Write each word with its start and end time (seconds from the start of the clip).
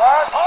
Wonderful! 0.00 0.40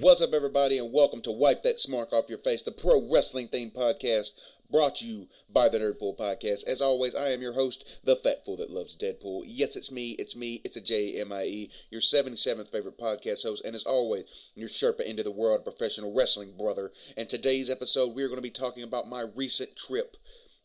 What's 0.00 0.20
up, 0.20 0.32
everybody, 0.32 0.78
and 0.78 0.92
welcome 0.92 1.20
to 1.22 1.30
Wipe 1.30 1.62
That 1.62 1.76
Smark 1.76 2.12
Off 2.12 2.28
Your 2.28 2.38
Face, 2.38 2.62
the 2.62 2.72
pro 2.72 3.08
wrestling 3.08 3.46
themed 3.46 3.76
podcast 3.76 4.32
brought 4.68 4.96
to 4.96 5.06
you 5.06 5.28
by 5.48 5.68
the 5.68 5.78
Nerdpool 5.78 6.18
Podcast. 6.18 6.66
As 6.66 6.80
always, 6.80 7.14
I 7.14 7.28
am 7.28 7.40
your 7.40 7.52
host, 7.52 8.00
the 8.02 8.16
fat 8.16 8.44
fool 8.44 8.56
that 8.56 8.72
loves 8.72 8.96
Deadpool. 8.96 9.42
Yes, 9.46 9.76
it's 9.76 9.92
me, 9.92 10.16
it's 10.18 10.34
me, 10.34 10.60
it's 10.64 10.76
a 10.76 10.80
J-M-I-E, 10.80 11.70
your 11.90 12.00
77th 12.00 12.72
favorite 12.72 12.98
podcast 12.98 13.44
host, 13.44 13.64
and 13.64 13.76
as 13.76 13.84
always, 13.84 14.50
your 14.56 14.68
Sherpa 14.68 15.02
into 15.04 15.22
the 15.22 15.30
world 15.30 15.62
professional 15.62 16.12
wrestling, 16.12 16.56
brother. 16.58 16.90
And 17.16 17.28
today's 17.28 17.70
episode, 17.70 18.16
we're 18.16 18.26
going 18.26 18.38
to 18.38 18.42
be 18.42 18.50
talking 18.50 18.82
about 18.82 19.06
my 19.06 19.26
recent 19.36 19.76
trip 19.76 20.16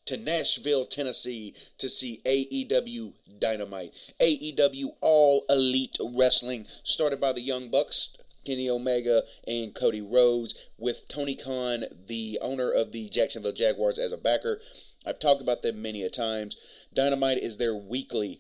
to 0.08 0.18
Nashville, 0.18 0.86
Tennessee 0.86 1.54
to 1.78 1.88
see 1.88 2.22
AEW 2.26 3.14
Dynamite. 3.40 3.94
AEW 4.20 4.96
All 5.02 5.46
Elite 5.50 5.98
Wrestling, 6.02 6.66
started 6.84 7.22
by 7.22 7.34
the 7.34 7.42
Young 7.42 7.70
Bucks, 7.70 8.16
Kenny 8.46 8.70
Omega 8.70 9.24
and 9.46 9.76
Cody 9.76 10.02
Rhodes, 10.02 10.56
with 10.78 11.08
Tony 11.10 11.36
Khan, 11.36 11.86
the 12.08 12.40
owner 12.42 12.72
of 12.72 12.94
the 12.94 13.10
Jacksonville 13.10 13.52
Jaguars, 13.52 14.00
as 14.00 14.14
a 14.14 14.18
backer. 14.18 14.62
I've 15.06 15.20
talked 15.20 15.42
about 15.42 15.62
them 15.62 15.82
many 15.82 16.04
a 16.04 16.10
times. 16.10 16.56
Dynamite 16.94 17.38
is 17.38 17.58
their 17.58 17.76
weekly 17.76 18.40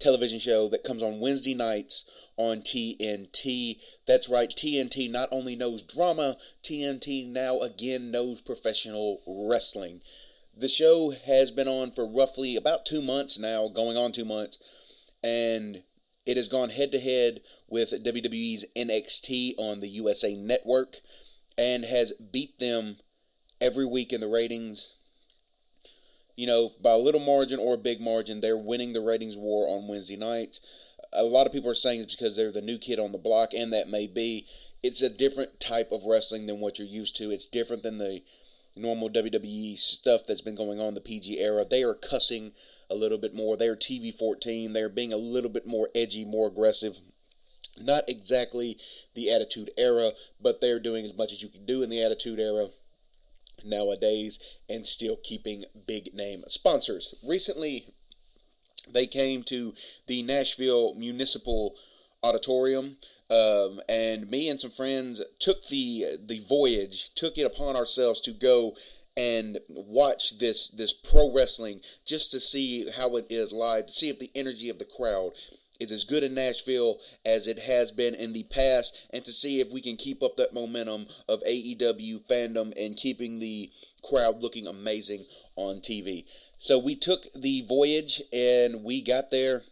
television 0.00 0.38
show 0.38 0.68
that 0.68 0.84
comes 0.84 1.02
on 1.02 1.20
Wednesday 1.20 1.54
nights 1.54 2.04
on 2.36 2.62
TNT. 2.62 3.78
That's 4.06 4.28
right, 4.28 4.50
TNT 4.50 5.10
not 5.10 5.28
only 5.30 5.54
knows 5.54 5.82
drama, 5.82 6.36
TNT 6.64 7.26
now 7.26 7.60
again 7.60 8.10
knows 8.10 8.40
professional 8.40 9.20
wrestling. 9.26 10.00
The 10.56 10.68
show 10.68 11.10
has 11.10 11.52
been 11.52 11.68
on 11.68 11.92
for 11.92 12.06
roughly 12.06 12.56
about 12.56 12.84
two 12.84 13.02
months 13.02 13.38
now, 13.38 13.68
going 13.68 13.96
on 13.96 14.12
two 14.12 14.24
months, 14.24 14.58
and 15.22 15.82
it 16.26 16.36
has 16.36 16.48
gone 16.48 16.70
head 16.70 16.92
to 16.92 17.00
head 17.00 17.40
with 17.68 17.90
WWE's 17.90 18.64
NXT 18.76 19.54
on 19.58 19.80
the 19.80 19.88
USA 19.88 20.34
Network 20.34 20.96
and 21.56 21.84
has 21.84 22.12
beat 22.32 22.58
them 22.58 22.96
every 23.60 23.86
week 23.86 24.12
in 24.12 24.20
the 24.20 24.28
ratings 24.28 24.94
you 26.40 26.46
know, 26.46 26.72
by 26.80 26.92
a 26.92 26.96
little 26.96 27.20
margin 27.20 27.58
or 27.58 27.74
a 27.74 27.76
big 27.78 28.00
margin, 28.00 28.40
they're 28.40 28.56
winning 28.56 28.94
the 28.94 29.02
ratings 29.02 29.36
war 29.36 29.68
on 29.68 29.86
Wednesday 29.86 30.16
nights. 30.16 30.62
A 31.12 31.22
lot 31.22 31.46
of 31.46 31.52
people 31.52 31.68
are 31.68 31.74
saying 31.74 32.00
it's 32.00 32.16
because 32.16 32.34
they're 32.34 32.50
the 32.50 32.62
new 32.62 32.78
kid 32.78 32.98
on 32.98 33.12
the 33.12 33.18
block, 33.18 33.52
and 33.52 33.70
that 33.74 33.90
may 33.90 34.06
be. 34.06 34.46
It's 34.82 35.02
a 35.02 35.10
different 35.10 35.60
type 35.60 35.92
of 35.92 36.06
wrestling 36.06 36.46
than 36.46 36.58
what 36.58 36.78
you're 36.78 36.88
used 36.88 37.14
to. 37.16 37.30
It's 37.30 37.44
different 37.44 37.82
than 37.82 37.98
the 37.98 38.22
normal 38.74 39.10
WWE 39.10 39.76
stuff 39.76 40.22
that's 40.26 40.40
been 40.40 40.54
going 40.54 40.80
on 40.80 40.94
the 40.94 41.02
PG 41.02 41.38
era. 41.38 41.66
They 41.68 41.82
are 41.82 41.92
cussing 41.92 42.52
a 42.88 42.94
little 42.94 43.18
bit 43.18 43.34
more. 43.34 43.58
They're 43.58 43.76
TV 43.76 44.10
14. 44.10 44.72
They're 44.72 44.88
being 44.88 45.12
a 45.12 45.18
little 45.18 45.50
bit 45.50 45.66
more 45.66 45.90
edgy, 45.94 46.24
more 46.24 46.48
aggressive. 46.48 47.00
Not 47.78 48.08
exactly 48.08 48.78
the 49.14 49.30
Attitude 49.30 49.72
Era, 49.76 50.12
but 50.40 50.62
they're 50.62 50.80
doing 50.80 51.04
as 51.04 51.14
much 51.14 51.32
as 51.32 51.42
you 51.42 51.50
can 51.50 51.66
do 51.66 51.82
in 51.82 51.90
the 51.90 52.02
Attitude 52.02 52.40
Era 52.40 52.68
nowadays 53.64 54.38
and 54.68 54.86
still 54.86 55.16
keeping 55.22 55.64
big 55.86 56.14
name 56.14 56.42
sponsors. 56.48 57.14
Recently, 57.26 57.94
they 58.92 59.06
came 59.06 59.42
to 59.44 59.74
the 60.06 60.22
Nashville 60.22 60.94
Municipal 60.94 61.74
Auditorium. 62.22 62.98
Um, 63.30 63.80
and 63.88 64.28
me 64.28 64.48
and 64.48 64.60
some 64.60 64.72
friends 64.72 65.22
took 65.38 65.68
the 65.68 66.18
the 66.20 66.40
voyage, 66.40 67.10
took 67.14 67.38
it 67.38 67.46
upon 67.46 67.76
ourselves 67.76 68.20
to 68.22 68.32
go 68.32 68.74
and 69.16 69.58
watch 69.68 70.38
this 70.38 70.68
this 70.68 70.92
pro 70.92 71.32
wrestling 71.32 71.80
just 72.04 72.30
to 72.32 72.40
see 72.40 72.90
how 72.90 73.16
it 73.16 73.26
is 73.30 73.52
live, 73.52 73.86
to 73.86 73.92
see 73.92 74.08
if 74.08 74.18
the 74.18 74.32
energy 74.34 74.68
of 74.68 74.78
the 74.78 74.84
crowd 74.84 75.32
is 75.80 75.90
as 75.90 76.04
good 76.04 76.22
in 76.22 76.34
Nashville 76.34 76.98
as 77.24 77.46
it 77.46 77.58
has 77.58 77.90
been 77.90 78.14
in 78.14 78.32
the 78.32 78.44
past, 78.44 79.06
and 79.10 79.24
to 79.24 79.32
see 79.32 79.60
if 79.60 79.70
we 79.70 79.80
can 79.80 79.96
keep 79.96 80.22
up 80.22 80.36
that 80.36 80.54
momentum 80.54 81.06
of 81.28 81.42
AEW 81.42 82.26
fandom 82.28 82.72
and 82.76 82.96
keeping 82.96 83.40
the 83.40 83.70
crowd 84.08 84.42
looking 84.42 84.66
amazing 84.66 85.24
on 85.56 85.76
TV. 85.76 86.26
So 86.58 86.78
we 86.78 86.94
took 86.94 87.26
the 87.34 87.62
voyage 87.62 88.22
and 88.32 88.84
we 88.84 89.02
got 89.02 89.30
there 89.30 89.62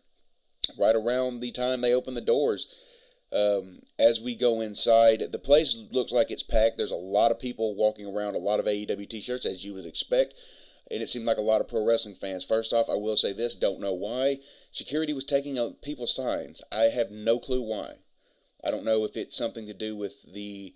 right 0.79 0.97
around 0.97 1.41
the 1.41 1.53
time 1.53 1.83
they 1.83 1.95
opened 1.95 2.17
the 2.17 2.23
doors. 2.23 2.67
Um, 3.31 3.81
as 3.99 4.21
we 4.21 4.35
go 4.35 4.63
inside, 4.63 5.23
the 5.31 5.39
place 5.39 5.79
looks 5.91 6.13
like 6.13 6.31
it's 6.31 6.43
packed. 6.43 6.79
There's 6.79 6.91
a 6.91 6.95
lot 6.95 7.31
of 7.31 7.39
people 7.39 7.75
walking 7.77 8.07
around, 8.07 8.35
a 8.35 8.39
lot 8.39 8.59
of 8.59 8.65
AEW 8.65 9.09
t 9.09 9.21
shirts, 9.21 9.45
as 9.45 9.65
you 9.65 9.75
would 9.75 9.85
expect 9.85 10.33
and 10.91 11.03
it 11.03 11.09
seemed 11.09 11.27
like 11.27 11.37
a 11.37 11.43
lot 11.43 11.61
of 11.61 11.69
pro 11.69 11.85
wrestling 11.85 12.15
fans. 12.15 12.45
First 12.45 12.73
off, 12.73 12.89
I 12.89 12.95
will 12.95 13.17
say 13.17 13.33
this: 13.33 13.55
don't 13.55 13.81
know 13.81 13.93
why 13.93 14.39
security 14.73 15.13
was 15.13 15.25
taking 15.25 15.59
out 15.59 15.83
people's 15.83 16.15
signs. 16.15 16.63
I 16.73 16.85
have 16.85 17.11
no 17.11 17.39
clue 17.39 17.63
why. 17.63 17.95
I 18.65 18.71
don't 18.71 18.85
know 18.85 19.05
if 19.05 19.17
it's 19.17 19.37
something 19.37 19.67
to 19.67 19.75
do 19.75 19.97
with 19.97 20.15
the 20.33 20.75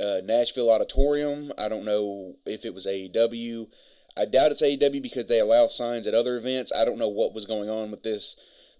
uh, 0.00 0.20
Nashville 0.24 0.70
Auditorium. 0.70 1.52
I 1.58 1.68
don't 1.68 1.84
know 1.84 2.36
if 2.46 2.64
it 2.64 2.74
was 2.74 2.86
AEW. 2.86 3.68
I 4.16 4.24
doubt 4.24 4.50
it's 4.50 4.62
AEW 4.62 5.02
because 5.02 5.26
they 5.26 5.38
allow 5.38 5.68
signs 5.68 6.06
at 6.06 6.14
other 6.14 6.36
events. 6.36 6.72
I 6.74 6.84
don't 6.84 6.98
know 6.98 7.08
what 7.08 7.34
was 7.34 7.46
going 7.46 7.70
on 7.70 7.90
with 7.90 8.02
this, 8.02 8.34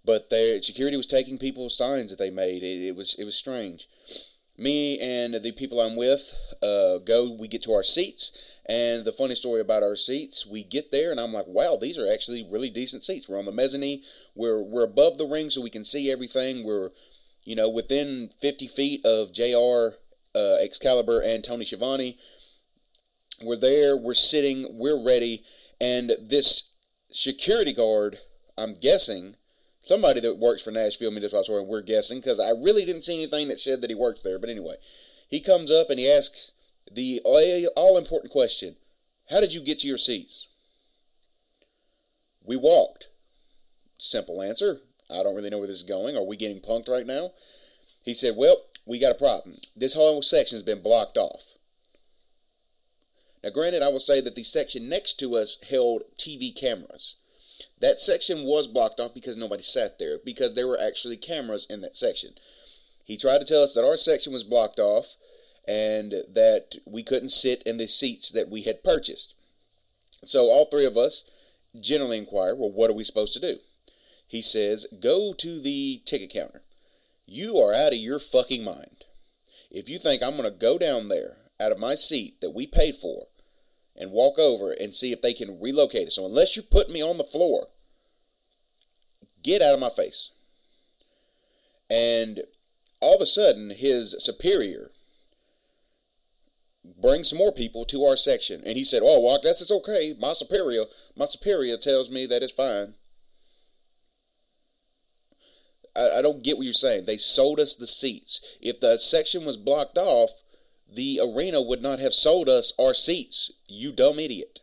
but 0.05 0.31
their 0.31 0.61
security 0.63 0.97
was 0.97 1.07
taking 1.07 1.39
people's 1.39 1.77
signs 1.77 2.11
that 2.11 2.19
they 2.19 2.31
made. 2.31 2.63
It, 2.63 2.89
it 2.89 2.97
was 2.97 3.15
it 3.19 3.25
was 3.25 3.37
strange 3.37 3.87
me 4.59 4.99
and 4.99 5.35
the 5.35 5.53
people 5.53 5.81
I'm 5.81 5.97
with 5.97 6.35
uh, 6.63 6.99
go. 6.99 7.31
We 7.31 7.47
get 7.49 7.63
to 7.63 7.73
our 7.73 7.85
seats, 7.85 8.37
and 8.67 9.05
the 9.05 9.13
funny 9.13 9.37
story 9.37 9.61
about 9.61 9.85
our 9.85 9.97
seats, 9.97 10.47
we 10.47 10.65
get 10.65 10.91
there, 10.91 11.11
and 11.11 11.21
I'm 11.21 11.33
like, 11.33 11.47
wow, 11.47 11.79
these 11.81 11.97
are 11.97 12.13
actually 12.13 12.47
really 12.51 12.69
decent 12.69 13.05
seats. 13.05 13.29
We're 13.29 13.39
on 13.39 13.45
the 13.45 13.53
mezzanine. 13.53 14.03
We're 14.35 14.61
we're 14.61 14.85
above 14.85 15.17
the 15.17 15.27
ring, 15.27 15.51
so 15.51 15.63
we 15.63 15.71
can 15.71 15.85
see 15.85 16.11
everything. 16.11 16.65
We're, 16.65 16.91
you 17.45 17.55
know, 17.55 17.69
within 17.71 18.31
50 18.41 18.67
feet 18.67 19.07
of 19.07 19.33
Jr. 19.33 19.97
Uh, 20.35 20.57
Excalibur 20.61 21.21
and 21.21 21.45
Tony 21.45 21.65
Schiavone. 21.65 22.19
We're 23.43 23.57
there. 23.57 23.97
We're 23.97 24.15
sitting. 24.15 24.67
We're 24.73 25.03
ready, 25.03 25.45
and 25.81 26.13
this 26.21 26.75
security 27.11 27.73
guard, 27.73 28.19
I'm 28.59 28.75
guessing 28.75 29.37
somebody 29.89 30.21
that 30.21 30.39
works 30.39 30.63
for 30.63 30.71
Nashville 30.71 31.11
Municipal 31.11 31.41
Authority, 31.41 31.67
we're 31.67 31.81
guessing, 31.81 32.19
because 32.19 32.39
I 32.39 32.51
really 32.51 32.85
didn't 32.85 33.05
see 33.05 33.15
anything 33.15 33.49
that 33.49 33.59
said 33.59 33.81
that 33.81 33.91
he 33.91 33.97
works 33.97 34.23
there. 34.23 34.39
But 34.39 34.51
anyway, 34.51 34.75
he 35.29 35.41
comes 35.41 35.71
up 35.71 35.89
and 35.89 35.99
he 35.99 36.11
asks 36.11 36.53
the 36.93 37.21
all 37.25 37.97
important 37.97 38.31
question 38.31 38.77
How 39.31 39.41
did 39.41 39.55
you 39.55 39.61
get 39.61 39.81
to 39.81 39.89
your 39.89 39.99
seats? 39.99 40.49
We 42.45 42.57
walked. 42.57 43.09
Simple 43.99 44.43
answer. 44.43 44.79
I 45.11 45.23
don't 45.23 45.35
really 45.35 45.51
know 45.51 45.59
where 45.59 45.67
this 45.67 45.79
is 45.79 45.89
going. 45.89 46.17
Are 46.17 46.25
we 46.25 46.37
getting 46.37 46.61
punked 46.61 46.89
right 46.89 47.07
now? 47.07 47.31
He 48.03 48.15
said, 48.15 48.35
Well, 48.37 48.65
we 48.87 48.99
got 48.99 49.13
a 49.13 49.19
problem. 49.19 49.57
This 49.75 49.95
whole 49.95 50.23
section 50.23 50.57
has 50.57 50.63
been 50.63 50.83
blocked 50.83 51.17
off. 51.17 51.55
Now, 53.43 53.51
granted, 53.51 53.83
I 53.83 53.89
will 53.89 54.01
say 54.01 54.21
that 54.21 54.35
the 54.35 54.45
section 54.45 54.89
next 54.89 55.15
to 55.21 55.37
us 55.37 55.59
held 55.69 56.03
TV 56.19 56.55
cameras. 56.55 57.15
That 57.81 58.01
section 58.01 58.45
was 58.45 58.67
blocked 58.67 59.01
off 59.01 59.15
because 59.15 59.37
nobody 59.37 59.63
sat 59.63 59.99
there, 59.99 60.19
because 60.25 60.55
there 60.55 60.69
were 60.69 60.81
actually 60.81 61.17
cameras 61.17 61.67
in 61.69 61.81
that 61.83 61.97
section. 61.97 62.35
He 63.05 63.17
tried 63.17 63.39
to 63.39 63.45
tell 63.45 63.63
us 63.63 63.75
that 63.75 63.87
our 63.87 63.97
section 63.97 64.33
was 64.33 64.45
blocked 64.45 64.79
off 64.79 65.17
and 65.67 66.13
that 66.33 66.77
we 66.87 67.03
couldn't 67.03 67.31
sit 67.31 67.63
in 67.65 67.77
the 67.77 67.89
seats 67.89 68.31
that 68.31 68.49
we 68.49 68.63
had 68.63 68.85
purchased. 68.85 69.35
So 70.25 70.47
all 70.47 70.67
three 70.67 70.87
of 70.87 70.97
us 70.97 71.25
generally 71.81 72.19
inquire, 72.19 72.55
well, 72.55 72.71
what 72.71 72.91
are 72.91 72.95
we 72.95 73.05
supposed 73.05 73.35
to 73.35 73.41
do? 73.41 73.59
He 74.27 74.43
says, 74.43 74.87
go 75.01 75.33
to 75.35 75.61
the 75.61 76.03
ticket 76.05 76.31
counter. 76.31 76.63
You 77.27 77.59
are 77.59 77.75
out 77.75 77.93
of 77.93 77.99
your 77.99 78.19
fucking 78.19 78.65
mind. 78.65 79.05
If 79.71 79.89
you 79.89 79.99
think 79.99 80.23
I'm 80.23 80.37
going 80.37 80.45
to 80.45 80.51
go 80.51 80.79
down 80.79 81.09
there 81.09 81.37
out 81.61 81.73
of 81.73 81.79
my 81.79 81.95
seat 81.95 82.41
that 82.41 82.55
we 82.55 82.67
paid 82.67 82.97
for 82.97 83.27
and 83.99 84.13
walk 84.13 84.39
over 84.39 84.73
and 84.73 84.95
see 84.95 85.13
if 85.13 85.21
they 85.21 85.35
can 85.35 85.61
relocate 85.61 86.09
it. 86.09 86.13
So 86.13 86.25
unless 86.25 86.57
you're 86.57 86.65
putting 86.71 86.95
me 86.95 87.03
on 87.03 87.19
the 87.19 87.25
floor, 87.25 87.67
get 89.43 89.61
out 89.61 89.75
of 89.75 89.81
my 89.81 89.91
face. 89.91 90.31
And 91.91 92.43
all 93.01 93.17
of 93.17 93.21
a 93.21 93.27
sudden, 93.27 93.71
his 93.71 94.15
superior 94.19 94.91
brings 97.01 97.31
some 97.31 97.39
more 97.39 97.53
people 97.53 97.85
to 97.87 98.05
our 98.05 98.17
section. 98.17 98.63
And 98.65 98.77
he 98.77 98.85
said, 98.85 99.03
Oh, 99.05 99.21
well, 99.21 99.41
that's 99.43 99.61
it's 99.61 99.71
okay. 99.71 100.15
My 100.19 100.33
superior, 100.33 100.85
my 101.17 101.27
superior 101.27 101.77
tells 101.77 102.11
me 102.11 102.27
that 102.27 102.43
it's 102.43 102.53
fine. 102.53 102.95
I, 105.97 106.19
I 106.19 106.23
don't 106.23 106.43
get 106.43 106.57
what 106.57 106.65
you're 106.65 106.73
saying. 106.73 107.05
They 107.07 107.17
sold 107.17 107.59
us 107.59 107.75
the 107.75 107.87
seats. 107.87 108.41
If 108.61 108.81
the 108.81 108.99
section 108.99 109.45
was 109.45 109.57
blocked 109.57 109.99
off, 109.99 110.31
the 110.93 111.21
arena 111.23 111.61
would 111.61 111.83
not 111.83 111.99
have 111.99 112.15
sold 112.15 112.49
us 112.49 112.73
our 112.79 112.95
seats, 112.95 113.53
you 113.67 113.93
dumb 113.93 114.19
idiot. 114.19 114.61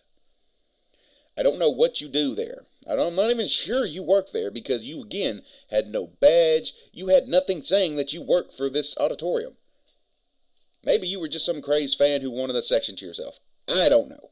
I 1.38 1.44
don't 1.44 1.60
know 1.60 1.70
what 1.70 2.02
you 2.02 2.08
do 2.08 2.34
there. 2.34 2.66
I'm 2.88 3.16
not 3.16 3.32
even 3.32 3.48
sure 3.48 3.86
you 3.86 4.04
work 4.04 4.32
there 4.32 4.52
because 4.52 4.84
you, 4.84 5.02
again, 5.02 5.42
had 5.72 5.88
no 5.88 6.12
badge. 6.22 6.72
You 6.94 7.08
had 7.08 7.28
nothing 7.28 7.64
saying 7.64 7.96
that 7.96 8.14
you 8.14 8.22
work 8.22 8.54
for 8.54 8.70
this 8.70 8.96
auditorium. 9.00 9.54
Maybe 10.84 11.08
you 11.08 11.20
were 11.20 11.28
just 11.28 11.46
some 11.46 11.62
crazed 11.62 11.98
fan 11.98 12.22
who 12.22 12.32
wanted 12.32 12.56
a 12.56 12.62
section 12.62 12.96
to 12.98 13.06
yourself. 13.06 13.40
I 13.68 13.90
don't 13.90 14.10
know. 14.10 14.30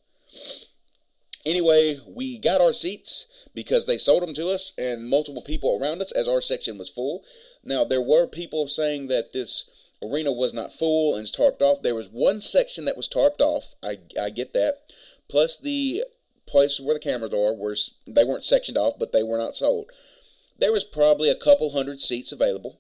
Anyway, 1.46 2.00
we 2.08 2.38
got 2.38 2.62
our 2.62 2.74
seats 2.74 3.28
because 3.54 3.86
they 3.86 3.98
sold 3.98 4.24
them 4.24 4.34
to 4.36 4.48
us 4.48 4.72
and 4.78 5.10
multiple 5.10 5.44
people 5.46 5.78
around 5.82 6.02
us 6.02 6.12
as 6.12 6.28
our 6.28 6.42
section 6.42 6.78
was 6.78 6.90
full. 6.90 7.24
Now, 7.64 7.84
there 7.84 8.02
were 8.02 8.28
people 8.28 8.68
saying 8.68 9.08
that 9.08 9.34
this 9.34 9.70
arena 10.04 10.32
was 10.32 10.54
not 10.54 10.72
full 10.72 11.16
and 11.16 11.26
tarped 11.26 11.62
off. 11.62 11.82
There 11.82 11.96
was 11.96 12.10
one 12.10 12.42
section 12.42 12.86
that 12.86 12.98
was 12.98 13.08
tarped 13.08 13.42
off. 13.42 13.74
I, 13.84 13.98
I 14.22 14.30
get 14.30 14.54
that. 14.54 14.74
Plus, 15.30 15.58
the 15.58 16.04
place 16.46 16.80
where 16.80 16.96
the 16.96 17.00
cameras 17.00 17.34
are, 17.34 17.56
were, 17.56 17.76
they 18.06 18.24
weren't 18.24 18.44
sectioned 18.44 18.78
off, 18.78 18.96
but 19.00 19.12
they 19.12 19.24
were 19.24 19.38
not 19.38 19.56
sold. 19.56 19.90
There 20.60 20.72
was 20.72 20.84
probably 20.84 21.30
a 21.30 21.36
couple 21.36 21.72
hundred 21.72 22.00
seats 22.00 22.32
available 22.32 22.80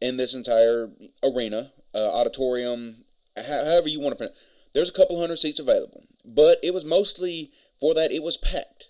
in 0.00 0.16
this 0.16 0.34
entire 0.34 0.90
arena, 1.22 1.72
uh, 1.94 2.10
auditorium, 2.10 3.04
however 3.36 3.88
you 3.88 4.00
want 4.00 4.12
to 4.12 4.16
pronounce. 4.16 4.38
There's 4.72 4.90
a 4.90 4.92
couple 4.92 5.20
hundred 5.20 5.38
seats 5.38 5.60
available, 5.60 6.04
but 6.24 6.58
it 6.62 6.74
was 6.74 6.84
mostly 6.84 7.52
for 7.80 7.94
that. 7.94 8.12
It 8.12 8.22
was 8.22 8.36
packed. 8.36 8.88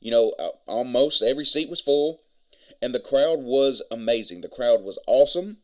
You 0.00 0.10
know, 0.10 0.34
uh, 0.38 0.50
almost 0.66 1.22
every 1.22 1.44
seat 1.44 1.70
was 1.70 1.80
full, 1.80 2.20
and 2.82 2.94
the 2.94 3.00
crowd 3.00 3.40
was 3.40 3.82
amazing. 3.90 4.40
The 4.40 4.48
crowd 4.48 4.82
was 4.82 4.98
awesome. 5.06 5.58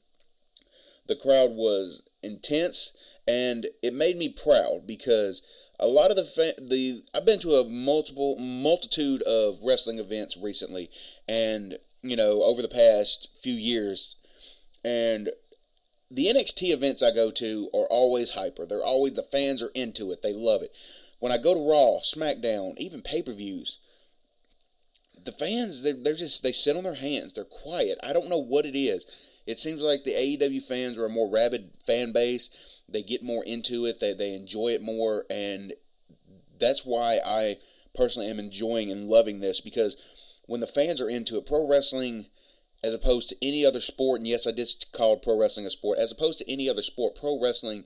The 1.09 1.17
crowd 1.17 1.53
was 1.53 2.03
intense, 2.23 2.93
and 3.27 3.67
it 3.83 3.95
made 3.95 4.17
me 4.17 4.29
proud 4.29 4.87
because 4.87 5.43
a 5.79 5.87
lot 5.87 6.11
of 6.11 6.17
the 6.17 6.25
fa- 6.25 6.61
the 6.61 7.05
I've 7.15 7.27
been 7.27 7.41
to 7.41 7.55
a 7.55 7.69
multiple 7.69 8.37
multitude 8.39 9.23
of 9.23 9.59
wrestling 9.63 9.99
events 9.99 10.37
recently, 10.37 10.91
and 11.29 11.79
you 12.03 12.17
know 12.17 12.43
over 12.43 12.63
the 12.63 12.69
past 12.69 13.29
few 13.43 13.55
years, 13.55 14.17
and 14.85 15.31
the 16.11 16.27
NXT 16.27 16.71
events 16.73 17.03
I 17.03 17.13
go 17.13 17.31
to 17.33 17.69
are 17.75 17.87
always 17.87 18.31
hyper. 18.31 18.65
They're 18.65 18.83
always 18.83 19.15
the 19.15 19.23
fans 19.23 19.63
are 19.63 19.71
into 19.75 20.13
it. 20.13 20.23
They 20.23 20.33
love 20.33 20.63
it. 20.63 20.73
When 21.19 21.33
I 21.33 21.39
go 21.39 21.55
to 21.55 21.61
Raw, 21.61 22.01
SmackDown, 22.01 22.77
even 22.79 23.03
pay 23.03 23.23
per 23.23 23.33
views, 23.33 23.79
the 25.25 25.33
fans 25.33 25.83
they're, 25.83 25.95
they're 25.95 26.15
just 26.15 26.43
they 26.43 26.53
sit 26.53 26.77
on 26.77 26.85
their 26.85 26.95
hands. 26.95 27.35
They're 27.35 27.45
quiet. 27.45 27.99
I 28.03 28.13
don't 28.13 28.29
know 28.29 28.39
what 28.39 28.65
it 28.65 28.79
is. 28.79 29.05
It 29.47 29.61
seems 29.61 29.81
like 29.81 30.05
the 30.05 30.15
AEW 30.15 30.63
fans 30.63 30.99
are 30.99 31.07
a 31.07 31.11
more 31.11 31.31
rabid 31.31 31.71
fan 31.87 32.13
base. 32.13 32.51
They 32.89 33.03
get 33.03 33.23
more 33.23 33.45
into 33.45 33.87
it. 33.87 34.01
They 34.01 34.13
they 34.13 34.35
enjoy 34.35 34.69
it 34.69 34.83
more, 34.83 35.25
and 35.31 35.75
that's 36.59 36.85
why 36.85 37.21
I 37.25 37.59
personally 37.95 38.29
am 38.29 38.39
enjoying 38.39 38.91
and 38.91 39.09
loving 39.09 39.41
this 39.41 39.61
because 39.61 39.97
when 40.47 40.61
the 40.61 40.67
fans 40.67 41.01
are 41.01 41.09
into 41.09 41.37
it, 41.37 41.47
pro 41.47 41.67
wrestling 41.69 42.27
as 42.85 42.93
opposed 42.95 43.29
to 43.29 43.37
any 43.47 43.65
other 43.65 43.81
sport, 43.81 44.21
and 44.21 44.29
yes, 44.29 44.47
I 44.47 44.53
did 44.53 44.69
call 44.93 45.17
pro 45.17 45.39
wrestling 45.39 45.67
a 45.67 45.71
sport, 45.71 45.99
as 45.99 46.13
opposed 46.13 46.39
to 46.39 46.53
any 46.53 46.69
other 46.69 46.83
sport, 46.83 47.17
pro 47.17 47.41
wrestling 47.41 47.85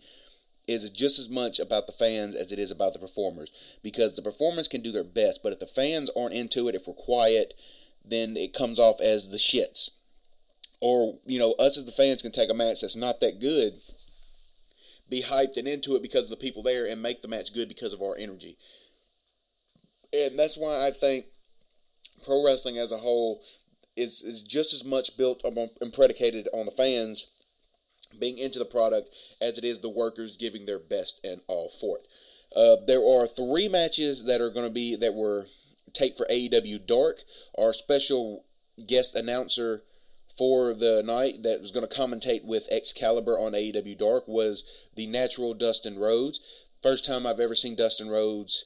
is 0.66 0.88
just 0.90 1.18
as 1.18 1.28
much 1.28 1.58
about 1.58 1.86
the 1.86 1.92
fans 1.92 2.34
as 2.34 2.52
it 2.52 2.58
is 2.58 2.70
about 2.70 2.92
the 2.92 2.98
performers 2.98 3.50
because 3.82 4.14
the 4.14 4.22
performers 4.22 4.68
can 4.68 4.82
do 4.82 4.92
their 4.92 5.04
best, 5.04 5.42
but 5.42 5.52
if 5.52 5.58
the 5.58 5.66
fans 5.66 6.10
aren't 6.16 6.34
into 6.34 6.68
it, 6.68 6.74
if 6.74 6.86
we're 6.86 6.94
quiet, 6.94 7.54
then 8.04 8.36
it 8.36 8.52
comes 8.52 8.78
off 8.78 9.00
as 9.00 9.30
the 9.30 9.36
shits. 9.36 9.90
Or, 10.80 11.18
you 11.26 11.38
know, 11.38 11.52
us 11.52 11.76
as 11.76 11.84
the 11.84 11.92
fans 11.92 12.22
can 12.22 12.32
take 12.32 12.50
a 12.50 12.54
match 12.54 12.80
that's 12.80 12.96
not 12.96 13.20
that 13.20 13.40
good, 13.40 13.74
be 15.08 15.22
hyped 15.22 15.56
and 15.56 15.68
into 15.68 15.94
it 15.94 16.02
because 16.02 16.24
of 16.24 16.30
the 16.30 16.36
people 16.36 16.62
there, 16.62 16.86
and 16.86 17.02
make 17.02 17.20
the 17.20 17.28
match 17.28 17.52
good 17.52 17.68
because 17.68 17.92
of 17.92 18.00
our 18.00 18.16
energy. 18.18 18.56
And 20.12 20.38
that's 20.38 20.56
why 20.56 20.86
I 20.86 20.90
think 20.90 21.26
pro 22.24 22.44
wrestling 22.44 22.78
as 22.78 22.92
a 22.92 22.98
whole 22.98 23.42
is, 23.96 24.22
is 24.22 24.42
just 24.42 24.72
as 24.72 24.84
much 24.84 25.16
built 25.16 25.44
on, 25.44 25.70
and 25.80 25.92
predicated 25.92 26.48
on 26.52 26.66
the 26.66 26.72
fans 26.72 27.30
being 28.18 28.38
into 28.38 28.58
the 28.58 28.64
product 28.64 29.14
as 29.40 29.58
it 29.58 29.64
is 29.64 29.80
the 29.80 29.88
workers 29.88 30.36
giving 30.36 30.66
their 30.66 30.78
best 30.78 31.20
and 31.22 31.40
all 31.46 31.70
for 31.80 31.98
it. 31.98 32.06
Uh, 32.54 32.76
there 32.86 33.04
are 33.04 33.26
three 33.26 33.68
matches 33.68 34.24
that 34.24 34.40
are 34.40 34.50
going 34.50 34.66
to 34.66 34.72
be 34.72 34.96
that 34.96 35.14
were 35.14 35.46
taped 35.92 36.18
for 36.18 36.26
AEW 36.26 36.84
Dark. 36.86 37.18
Our 37.58 37.72
special 37.72 38.44
guest 38.88 39.14
announcer 39.14 39.82
for 40.36 40.74
the 40.74 41.02
night 41.02 41.42
that 41.42 41.60
was 41.60 41.70
going 41.70 41.86
to 41.86 41.94
commentate 41.94 42.44
with 42.44 42.68
Excalibur 42.70 43.38
on 43.38 43.52
AEW 43.52 43.98
Dark 43.98 44.26
was 44.26 44.64
the 44.96 45.06
natural 45.06 45.54
Dustin 45.54 45.98
Rhodes. 45.98 46.40
First 46.82 47.04
time 47.04 47.26
I've 47.26 47.40
ever 47.40 47.54
seen 47.54 47.74
Dustin 47.74 48.08
Rhodes 48.08 48.64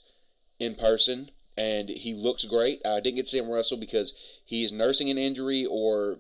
in 0.58 0.74
person, 0.74 1.30
and 1.56 1.88
he 1.88 2.14
looks 2.14 2.44
great. 2.44 2.80
I 2.86 3.00
didn't 3.00 3.16
get 3.16 3.26
to 3.26 3.30
see 3.30 3.38
him 3.38 3.50
wrestle 3.50 3.78
because 3.78 4.12
he 4.44 4.64
is 4.64 4.72
nursing 4.72 5.10
an 5.10 5.18
injury 5.18 5.66
or 5.68 6.18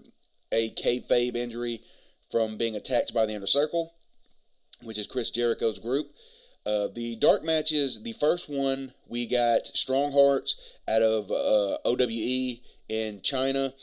a 0.50 0.70
kayfabe 0.70 1.36
injury 1.36 1.82
from 2.30 2.56
being 2.56 2.74
attacked 2.74 3.14
by 3.14 3.26
the 3.26 3.32
Inner 3.32 3.46
Circle, 3.46 3.94
which 4.82 4.98
is 4.98 5.06
Chris 5.06 5.30
Jericho's 5.30 5.78
group. 5.78 6.08
Uh, 6.66 6.88
the 6.94 7.16
dark 7.16 7.44
matches, 7.44 8.02
the 8.02 8.14
first 8.14 8.48
one, 8.48 8.92
we 9.06 9.26
got 9.26 9.66
Strong 9.66 10.12
Hearts 10.12 10.56
out 10.88 11.02
of 11.02 11.30
uh, 11.30 11.78
OWE 11.84 12.60
in 12.88 13.20
China 13.22 13.74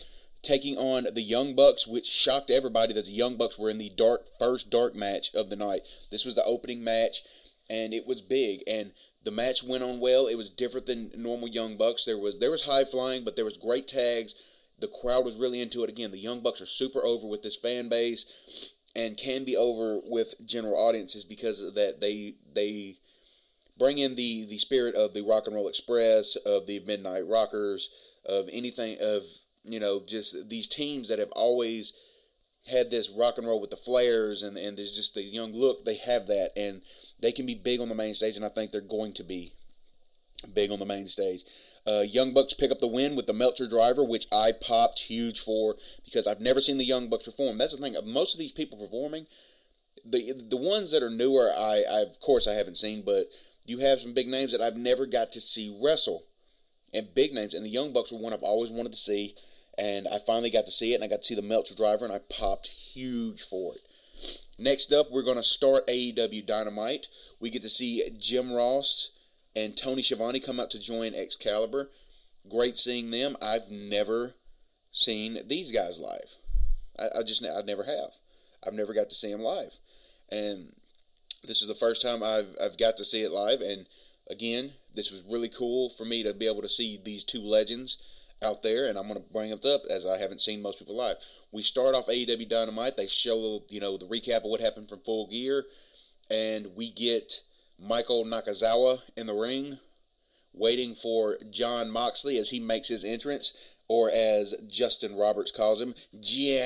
taking 0.41 0.77
on 0.77 1.07
the 1.13 1.21
Young 1.21 1.55
Bucks, 1.55 1.85
which 1.85 2.07
shocked 2.07 2.49
everybody 2.49 2.93
that 2.93 3.05
the 3.05 3.11
Young 3.11 3.37
Bucks 3.37 3.57
were 3.57 3.69
in 3.69 3.77
the 3.77 3.89
dark 3.89 4.25
first 4.39 4.69
dark 4.69 4.95
match 4.95 5.33
of 5.33 5.49
the 5.49 5.55
night. 5.55 5.81
This 6.09 6.25
was 6.25 6.35
the 6.35 6.45
opening 6.45 6.83
match, 6.83 7.23
and 7.69 7.93
it 7.93 8.07
was 8.07 8.21
big. 8.21 8.63
And 8.67 8.91
the 9.23 9.31
match 9.31 9.63
went 9.63 9.83
on 9.83 9.99
well. 9.99 10.27
It 10.27 10.35
was 10.35 10.49
different 10.49 10.87
than 10.87 11.11
normal 11.15 11.47
Young 11.47 11.77
Bucks. 11.77 12.05
There 12.05 12.17
was 12.17 12.39
there 12.39 12.51
was 12.51 12.63
high 12.63 12.85
flying, 12.85 13.23
but 13.23 13.35
there 13.35 13.45
was 13.45 13.57
great 13.57 13.87
tags. 13.87 14.35
The 14.79 14.87
crowd 14.87 15.25
was 15.25 15.37
really 15.37 15.61
into 15.61 15.83
it. 15.83 15.89
Again, 15.89 16.11
the 16.11 16.17
Young 16.17 16.41
Bucks 16.41 16.61
are 16.61 16.65
super 16.65 17.05
over 17.05 17.27
with 17.27 17.43
this 17.43 17.57
fan 17.57 17.87
base, 17.87 18.73
and 18.95 19.17
can 19.17 19.43
be 19.45 19.55
over 19.55 19.99
with 20.03 20.33
general 20.45 20.75
audiences 20.75 21.23
because 21.23 21.61
of 21.61 21.75
that 21.75 22.01
they 22.01 22.35
they 22.53 22.97
bring 23.77 23.99
in 23.99 24.15
the 24.15 24.45
the 24.45 24.57
spirit 24.57 24.95
of 24.95 25.13
the 25.13 25.23
Rock 25.23 25.45
and 25.45 25.55
Roll 25.55 25.67
Express, 25.67 26.35
of 26.35 26.65
the 26.65 26.79
Midnight 26.79 27.27
Rockers, 27.27 27.89
of 28.25 28.49
anything 28.51 28.97
of 28.99 29.23
you 29.63 29.79
know, 29.79 30.01
just 30.05 30.49
these 30.49 30.67
teams 30.67 31.09
that 31.09 31.19
have 31.19 31.31
always 31.31 31.93
had 32.69 32.91
this 32.91 33.09
rock 33.09 33.37
and 33.37 33.47
roll 33.47 33.59
with 33.59 33.71
the 33.71 33.75
flares 33.75 34.43
and 34.43 34.55
and 34.57 34.77
there's 34.77 34.95
just 34.95 35.15
the 35.15 35.23
young 35.23 35.53
look. 35.53 35.85
They 35.85 35.95
have 35.95 36.27
that, 36.27 36.51
and 36.55 36.81
they 37.19 37.31
can 37.31 37.45
be 37.45 37.55
big 37.55 37.79
on 37.79 37.89
the 37.89 37.95
main 37.95 38.13
stage, 38.13 38.35
and 38.35 38.45
I 38.45 38.49
think 38.49 38.71
they're 38.71 38.81
going 38.81 39.13
to 39.13 39.23
be 39.23 39.53
big 40.53 40.71
on 40.71 40.79
the 40.79 40.85
main 40.85 41.07
stage. 41.07 41.43
Uh, 41.85 42.03
Young 42.07 42.33
Bucks 42.33 42.53
pick 42.53 42.71
up 42.71 42.79
the 42.79 42.87
win 42.87 43.15
with 43.15 43.25
the 43.25 43.33
Meltzer 43.33 43.67
driver, 43.67 44.03
which 44.03 44.27
I 44.31 44.51
popped 44.51 44.99
huge 44.99 45.39
for 45.39 45.75
because 46.05 46.27
I've 46.27 46.39
never 46.39 46.61
seen 46.61 46.77
the 46.77 46.85
Young 46.85 47.09
Bucks 47.09 47.25
perform. 47.25 47.57
That's 47.57 47.75
the 47.75 47.81
thing. 47.81 47.95
Most 48.05 48.35
of 48.35 48.39
these 48.39 48.51
people 48.51 48.77
performing, 48.77 49.25
the 50.05 50.33
the 50.49 50.57
ones 50.57 50.91
that 50.91 51.03
are 51.03 51.09
newer, 51.09 51.51
I, 51.51 51.83
I 51.89 52.01
of 52.01 52.19
course 52.19 52.47
I 52.47 52.53
haven't 52.53 52.77
seen, 52.77 53.03
but 53.03 53.25
you 53.65 53.79
have 53.79 53.99
some 53.99 54.13
big 54.13 54.27
names 54.27 54.51
that 54.51 54.61
I've 54.61 54.77
never 54.77 55.05
got 55.05 55.31
to 55.33 55.41
see 55.41 55.75
wrestle, 55.83 56.23
and 56.93 57.13
big 57.15 57.33
names. 57.33 57.53
And 57.53 57.65
the 57.65 57.69
Young 57.69 57.93
Bucks 57.93 58.11
were 58.11 58.19
one 58.19 58.33
I've 58.33 58.43
always 58.43 58.71
wanted 58.71 58.91
to 58.91 58.97
see 58.97 59.35
and 59.77 60.07
I 60.07 60.19
finally 60.19 60.49
got 60.49 60.65
to 60.65 60.71
see 60.71 60.93
it, 60.93 60.95
and 60.95 61.03
I 61.03 61.07
got 61.07 61.21
to 61.21 61.25
see 61.25 61.35
the 61.35 61.41
Meltzer 61.41 61.75
driver, 61.75 62.05
and 62.05 62.13
I 62.13 62.19
popped 62.19 62.67
huge 62.67 63.41
for 63.41 63.73
it. 63.73 63.81
Next 64.59 64.91
up, 64.91 65.07
we're 65.11 65.23
going 65.23 65.37
to 65.37 65.43
start 65.43 65.87
AEW 65.87 66.45
Dynamite. 66.45 67.07
We 67.39 67.49
get 67.49 67.61
to 67.63 67.69
see 67.69 68.07
Jim 68.19 68.53
Ross 68.53 69.11
and 69.55 69.75
Tony 69.75 70.03
Schiavone 70.03 70.39
come 70.39 70.59
out 70.59 70.69
to 70.71 70.79
join 70.79 71.15
Excalibur. 71.15 71.89
Great 72.47 72.77
seeing 72.77 73.09
them. 73.11 73.35
I've 73.41 73.69
never 73.71 74.35
seen 74.91 75.39
these 75.47 75.71
guys 75.71 75.99
live. 75.99 76.35
I, 76.99 77.19
I 77.19 77.23
just 77.23 77.43
I 77.43 77.61
never 77.61 77.83
have. 77.83 78.11
I've 78.65 78.73
never 78.73 78.93
got 78.93 79.09
to 79.09 79.15
see 79.15 79.31
them 79.31 79.41
live, 79.41 79.79
and 80.29 80.73
this 81.43 81.63
is 81.63 81.67
the 81.67 81.73
first 81.73 82.01
time 82.01 82.21
I've 82.21 82.55
I've 82.61 82.77
got 82.77 82.97
to 82.97 83.05
see 83.05 83.23
it 83.23 83.31
live. 83.31 83.61
And 83.61 83.87
again, 84.29 84.73
this 84.95 85.11
was 85.11 85.23
really 85.29 85.49
cool 85.49 85.89
for 85.89 86.05
me 86.05 86.23
to 86.23 86.33
be 86.33 86.47
able 86.47 86.61
to 86.61 86.69
see 86.69 86.99
these 87.03 87.23
two 87.23 87.41
legends 87.41 87.97
out 88.43 88.63
there, 88.63 88.87
and 88.87 88.97
I'm 88.97 89.07
going 89.07 89.21
to 89.21 89.33
bring 89.33 89.51
it 89.51 89.65
up 89.65 89.83
as 89.89 90.05
I 90.05 90.17
haven't 90.17 90.41
seen 90.41 90.61
most 90.61 90.79
people 90.79 90.97
live. 90.97 91.17
We 91.51 91.61
start 91.61 91.95
off 91.95 92.07
AEW 92.07 92.49
Dynamite. 92.49 92.97
They 92.97 93.07
show 93.07 93.63
you 93.69 93.79
know 93.79 93.97
the 93.97 94.07
recap 94.07 94.37
of 94.37 94.45
what 94.45 94.61
happened 94.61 94.89
from 94.89 95.01
Full 95.01 95.27
Gear, 95.27 95.65
and 96.29 96.75
we 96.75 96.91
get 96.91 97.41
Michael 97.79 98.25
Nakazawa 98.25 99.01
in 99.15 99.27
the 99.27 99.33
ring, 99.33 99.77
waiting 100.53 100.95
for 100.95 101.37
Jon 101.49 101.91
Moxley 101.91 102.37
as 102.37 102.49
he 102.49 102.59
makes 102.59 102.87
his 102.87 103.03
entrance, 103.03 103.53
or 103.87 104.09
as 104.09 104.55
Justin 104.67 105.15
Roberts 105.15 105.51
calls 105.51 105.81
him, 105.81 105.93
Jon 106.19 106.61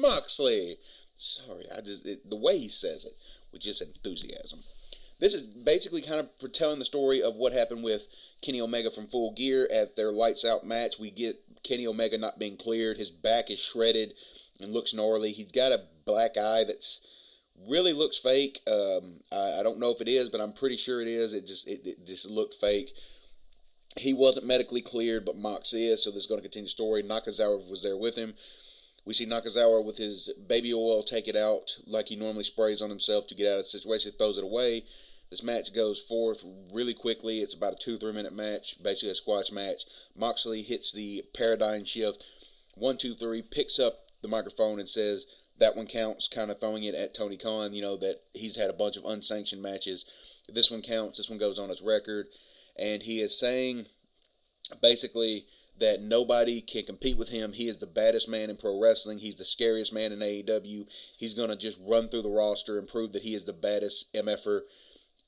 Moxley. 0.00 0.78
Sorry, 1.16 1.66
I 1.76 1.80
just 1.80 2.06
it, 2.06 2.28
the 2.28 2.36
way 2.36 2.58
he 2.58 2.68
says 2.68 3.04
it 3.04 3.12
with 3.52 3.62
just 3.62 3.82
enthusiasm. 3.82 4.60
This 5.20 5.34
is 5.34 5.42
basically 5.42 6.00
kind 6.00 6.20
of 6.20 6.52
telling 6.52 6.78
the 6.78 6.84
story 6.84 7.22
of 7.22 7.36
what 7.36 7.52
happened 7.52 7.84
with 7.84 8.08
Kenny 8.42 8.60
Omega 8.60 8.90
from 8.90 9.06
Full 9.06 9.32
Gear 9.34 9.68
at 9.70 9.94
their 9.94 10.10
lights 10.10 10.44
out 10.44 10.64
match. 10.64 10.98
We 10.98 11.10
get 11.10 11.36
Kenny 11.62 11.86
Omega 11.86 12.16
not 12.16 12.38
being 12.38 12.56
cleared. 12.56 12.96
His 12.96 13.10
back 13.10 13.50
is 13.50 13.58
shredded 13.58 14.14
and 14.60 14.72
looks 14.72 14.94
gnarly. 14.94 15.32
He's 15.32 15.52
got 15.52 15.72
a 15.72 15.84
black 16.06 16.38
eye 16.38 16.64
that's 16.64 17.00
really 17.68 17.92
looks 17.92 18.18
fake. 18.18 18.60
Um, 18.66 19.20
I, 19.30 19.60
I, 19.60 19.62
don't 19.62 19.78
know 19.78 19.90
if 19.90 20.00
it 20.00 20.08
is, 20.08 20.30
but 20.30 20.40
I'm 20.40 20.54
pretty 20.54 20.78
sure 20.78 21.02
it 21.02 21.08
is. 21.08 21.34
It 21.34 21.46
just 21.46 21.68
it, 21.68 21.86
it 21.86 22.06
just 22.06 22.26
looked 22.26 22.54
fake. 22.54 22.90
He 23.96 24.14
wasn't 24.14 24.46
medically 24.46 24.80
cleared, 24.80 25.26
but 25.26 25.36
Mox 25.36 25.72
is, 25.74 26.02
so 26.02 26.10
this 26.10 26.22
is 26.22 26.26
going 26.26 26.38
to 26.38 26.48
continue 26.48 26.66
the 26.66 26.70
story. 26.70 27.02
Nakazawa 27.02 27.68
was 27.68 27.82
there 27.82 27.96
with 27.96 28.16
him. 28.16 28.34
We 29.04 29.14
see 29.14 29.26
Nakazawa 29.26 29.84
with 29.84 29.96
his 29.98 30.30
baby 30.46 30.72
oil 30.72 31.02
take 31.02 31.26
it 31.26 31.36
out 31.36 31.76
like 31.86 32.06
he 32.06 32.16
normally 32.16 32.44
sprays 32.44 32.80
on 32.80 32.88
himself 32.88 33.26
to 33.26 33.34
get 33.34 33.48
out 33.48 33.58
of 33.58 33.64
the 33.64 33.68
situation, 33.68 34.12
throws 34.16 34.38
it 34.38 34.44
away. 34.44 34.84
This 35.30 35.42
match 35.44 35.72
goes 35.72 36.00
forth 36.00 36.42
really 36.72 36.94
quickly. 36.94 37.38
It's 37.38 37.54
about 37.54 37.74
a 37.74 37.76
two 37.76 37.96
three 37.96 38.12
minute 38.12 38.34
match, 38.34 38.82
basically 38.82 39.10
a 39.10 39.14
squash 39.14 39.52
match. 39.52 39.82
Moxley 40.16 40.62
hits 40.62 40.90
the 40.90 41.24
paradigm 41.34 41.84
shift, 41.84 42.24
one 42.74 42.98
two 42.98 43.14
three, 43.14 43.40
picks 43.40 43.78
up 43.78 44.06
the 44.22 44.28
microphone 44.28 44.80
and 44.80 44.88
says 44.88 45.26
that 45.58 45.76
one 45.76 45.86
counts, 45.86 46.26
kind 46.26 46.50
of 46.50 46.58
throwing 46.58 46.82
it 46.84 46.94
at 46.94 47.14
Tony 47.14 47.36
Khan. 47.36 47.72
You 47.72 47.82
know 47.82 47.96
that 47.98 48.16
he's 48.34 48.56
had 48.56 48.70
a 48.70 48.74
bunch 48.74 48.96
of 48.96 49.04
unsanctioned 49.04 49.62
matches. 49.62 50.04
This 50.48 50.70
one 50.70 50.82
counts. 50.82 51.18
This 51.18 51.30
one 51.30 51.38
goes 51.38 51.58
on 51.58 51.68
his 51.68 51.82
record, 51.82 52.26
and 52.76 53.02
he 53.02 53.20
is 53.20 53.38
saying 53.38 53.86
basically 54.82 55.46
that 55.78 56.02
nobody 56.02 56.60
can 56.60 56.84
compete 56.84 57.16
with 57.16 57.28
him. 57.28 57.52
He 57.52 57.68
is 57.68 57.78
the 57.78 57.86
baddest 57.86 58.28
man 58.28 58.50
in 58.50 58.56
pro 58.56 58.80
wrestling. 58.80 59.18
He's 59.18 59.36
the 59.36 59.44
scariest 59.44 59.92
man 59.92 60.12
in 60.12 60.18
AEW. 60.18 60.86
He's 61.16 61.34
going 61.34 61.50
to 61.50 61.56
just 61.56 61.78
run 61.86 62.08
through 62.08 62.22
the 62.22 62.30
roster 62.30 62.78
and 62.78 62.88
prove 62.88 63.12
that 63.12 63.22
he 63.22 63.34
is 63.34 63.44
the 63.44 63.52
baddest 63.52 64.12
MFer 64.14 64.62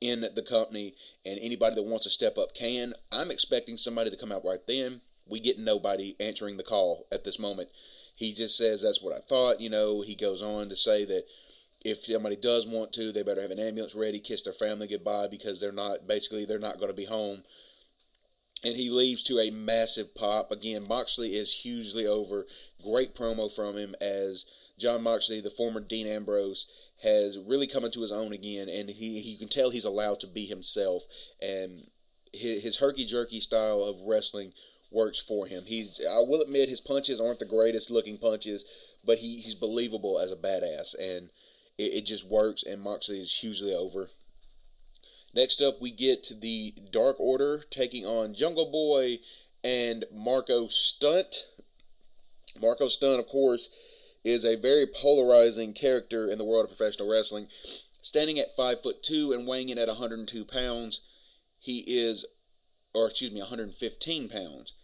in 0.02 0.26
the 0.35 0.42
company. 0.42 0.94
And 1.25 1.38
anybody 1.40 1.76
that 1.76 1.85
wants 1.85 2.04
to 2.04 2.11
step 2.11 2.37
up 2.38 2.54
can. 2.54 2.94
I'm 3.11 3.30
expecting 3.30 3.76
somebody 3.76 4.11
to 4.11 4.16
come 4.16 4.32
out 4.32 4.44
right 4.44 4.64
then. 4.66 5.00
We 5.28 5.40
get 5.40 5.59
nobody 5.59 6.16
answering 6.18 6.56
the 6.56 6.62
call 6.62 7.06
at 7.12 7.25
this 7.25 7.38
moment. 7.38 7.71
He 8.16 8.32
just 8.32 8.56
says, 8.56 8.82
That's 8.82 9.02
what 9.02 9.14
I 9.14 9.21
thought. 9.21 9.61
You 9.61 9.71
know, 9.71 10.02
he 10.02 10.14
goes 10.14 10.42
on 10.42 10.68
to 10.68 10.76
say 10.76 11.04
that 11.04 11.25
if 11.85 12.04
somebody 12.04 12.37
does 12.37 12.66
want 12.66 12.92
to, 12.94 13.12
they 13.12 13.23
better 13.23 13.42
have 13.42 13.50
an 13.50 13.59
ambulance 13.59 13.94
ready, 13.94 14.21
kiss 14.21 14.42
their 14.42 14.52
family 14.52 14.87
goodbye 14.87 15.28
because 15.28 15.61
they're 15.61 15.73
not, 15.73 16.06
basically, 16.06 16.44
they're 16.44 16.59
not 16.59 16.76
going 16.76 16.90
to 16.90 16.97
be 16.97 17.06
home 17.06 17.42
and 18.64 18.76
he 18.76 18.90
leaves 18.90 19.23
to 19.25 19.38
a 19.38 19.50
massive 19.50 20.14
pop. 20.14 20.50
Again, 20.50 20.87
Moxley 20.87 21.35
is 21.35 21.52
hugely 21.52 22.06
over. 22.06 22.47
Great 22.82 23.14
promo 23.14 23.52
from 23.52 23.76
him 23.76 23.94
as 24.00 24.44
Jon 24.78 25.02
Moxley, 25.02 25.40
the 25.40 25.50
former 25.50 25.80
Dean 25.80 26.06
Ambrose, 26.06 26.66
has 27.02 27.38
really 27.38 27.66
come 27.66 27.84
into 27.84 28.00
his 28.00 28.12
own 28.12 28.32
again, 28.32 28.68
and 28.68 28.90
he 28.90 29.20
you 29.20 29.38
can 29.38 29.48
tell 29.48 29.70
he's 29.70 29.84
allowed 29.84 30.20
to 30.20 30.26
be 30.26 30.46
himself, 30.46 31.02
and 31.40 31.88
his, 32.32 32.62
his 32.62 32.78
herky 32.78 33.04
jerky 33.04 33.40
style 33.40 33.82
of 33.82 34.00
wrestling 34.06 34.52
works 34.90 35.18
for 35.18 35.46
him. 35.46 35.64
He's 35.66 36.00
I 36.08 36.20
will 36.20 36.40
admit 36.42 36.68
his 36.68 36.80
punches 36.80 37.20
aren't 37.20 37.38
the 37.38 37.46
greatest 37.46 37.90
looking 37.90 38.18
punches, 38.18 38.64
but 39.04 39.18
he, 39.18 39.40
he's 39.40 39.54
believable 39.54 40.18
as 40.18 40.30
a 40.30 40.36
badass, 40.36 40.94
and 40.98 41.30
it, 41.78 41.94
it 41.94 42.06
just 42.06 42.28
works. 42.28 42.62
And 42.62 42.80
Moxley 42.80 43.18
is 43.18 43.40
hugely 43.40 43.74
over. 43.74 44.08
Next 45.34 45.62
up, 45.62 45.80
we 45.80 45.90
get 45.90 46.40
the 46.40 46.74
Dark 46.90 47.16
Order 47.18 47.64
taking 47.70 48.04
on 48.04 48.34
Jungle 48.34 48.70
Boy 48.70 49.18
and 49.64 50.04
Marko 50.12 50.68
Stunt. 50.68 51.46
Marko 52.60 52.88
Stunt, 52.88 53.18
of 53.18 53.26
course, 53.28 53.70
is 54.24 54.44
a 54.44 54.56
very 54.56 54.86
polarizing 54.86 55.72
character 55.72 56.28
in 56.28 56.38
the 56.38 56.44
world 56.44 56.64
of 56.64 56.76
professional 56.76 57.10
wrestling. 57.10 57.48
Standing 58.02 58.38
at 58.38 58.56
five 58.56 58.82
foot 58.82 59.02
two 59.02 59.32
and 59.32 59.46
weighing 59.46 59.68
in 59.68 59.78
at 59.78 59.88
102 59.88 60.44
pounds, 60.44 61.00
he 61.58 61.84
is, 61.86 62.26
or 62.94 63.06
excuse 63.08 63.32
me, 63.32 63.40
115 63.40 64.28
pounds. 64.28 64.74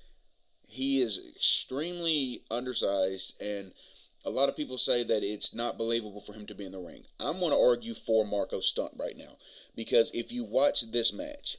He 0.66 1.00
is 1.00 1.20
extremely 1.34 2.44
undersized 2.50 3.40
and 3.40 3.72
a 4.24 4.30
lot 4.30 4.48
of 4.48 4.56
people 4.56 4.78
say 4.78 5.04
that 5.04 5.22
it's 5.22 5.54
not 5.54 5.78
believable 5.78 6.20
for 6.20 6.34
him 6.34 6.44
to 6.46 6.54
be 6.54 6.66
in 6.66 6.72
the 6.72 6.78
ring. 6.78 7.04
I'm 7.18 7.38
going 7.38 7.52
to 7.52 7.58
argue 7.58 7.94
for 7.94 8.26
Marko 8.26 8.60
Stunt 8.60 8.92
right 8.98 9.16
now 9.16 9.36
because 9.74 10.10
if 10.12 10.32
you 10.32 10.44
watch 10.44 10.90
this 10.92 11.12
match, 11.12 11.56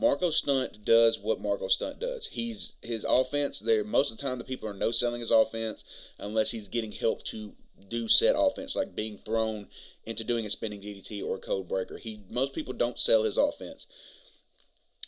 Marko 0.00 0.30
Stunt 0.30 0.84
does 0.84 1.18
what 1.18 1.40
Marko 1.40 1.68
Stunt 1.68 1.98
does. 1.98 2.28
He's 2.32 2.74
his 2.82 3.04
offense 3.08 3.58
there. 3.58 3.84
Most 3.84 4.10
of 4.10 4.18
the 4.18 4.22
time, 4.22 4.38
the 4.38 4.44
people 4.44 4.68
are 4.68 4.74
no 4.74 4.90
selling 4.90 5.20
his 5.20 5.30
offense 5.30 5.84
unless 6.18 6.52
he's 6.52 6.68
getting 6.68 6.92
help 6.92 7.24
to 7.24 7.54
do 7.88 8.08
set 8.08 8.34
offense, 8.36 8.76
like 8.76 8.94
being 8.94 9.18
thrown 9.18 9.68
into 10.04 10.24
doing 10.24 10.46
a 10.46 10.50
spinning 10.50 10.80
DDT 10.80 11.24
or 11.24 11.36
a 11.36 11.40
code 11.40 11.68
breaker. 11.68 11.98
He 11.98 12.24
most 12.30 12.54
people 12.54 12.74
don't 12.74 12.98
sell 12.98 13.24
his 13.24 13.36
offense. 13.36 13.86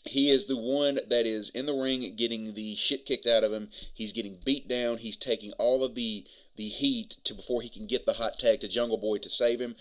He 0.07 0.31
is 0.31 0.47
the 0.47 0.57
one 0.57 1.01
that 1.09 1.27
is 1.27 1.51
in 1.51 1.67
the 1.67 1.75
ring 1.75 2.15
getting 2.17 2.55
the 2.55 2.75
shit 2.75 3.05
kicked 3.05 3.27
out 3.27 3.45
of 3.45 3.53
him. 3.53 3.69
He's 3.93 4.13
getting 4.13 4.39
beat 4.45 4.67
down. 4.67 4.99
He's 4.99 5.17
taking 5.17 5.53
all 5.53 5.85
of 5.85 5.95
the 5.95 6.25
the 6.57 6.69
heat 6.69 7.17
to 7.25 7.35
before 7.35 7.63
he 7.63 7.69
can 7.69 7.87
get 7.87 8.07
the 8.07 8.15
hot 8.15 8.39
tag 8.39 8.61
to 8.61 8.69
Jungle 8.69 8.99
Boy 8.99 9.19
to 9.19 9.29
save 9.29 9.61
him. 9.61 9.77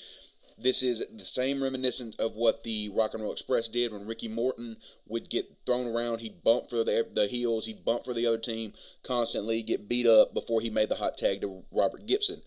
This 0.61 0.83
is 0.83 1.05
the 1.15 1.25
same 1.25 1.63
reminiscent 1.63 2.19
of 2.19 2.33
what 2.33 2.63
the 2.63 2.89
Rock 2.89 3.13
and 3.13 3.23
Roll 3.23 3.31
Express 3.31 3.69
did 3.69 3.93
when 3.93 4.05
Ricky 4.05 4.27
Morton 4.27 4.77
would 5.07 5.29
get 5.29 5.57
thrown 5.65 5.87
around. 5.87 6.19
He'd 6.19 6.43
bump 6.43 6.69
for 6.69 6.83
the, 6.83 7.07
the 7.13 7.27
heels, 7.27 7.65
he'd 7.65 7.85
bump 7.85 8.03
for 8.03 8.13
the 8.13 8.25
other 8.25 8.37
team 8.37 8.73
constantly, 9.03 9.61
get 9.61 9.87
beat 9.87 10.05
up 10.05 10.33
before 10.33 10.59
he 10.59 10.69
made 10.69 10.89
the 10.89 10.95
hot 10.95 11.17
tag 11.17 11.41
to 11.41 11.63
Robert 11.71 12.05
Gibson. 12.05 12.41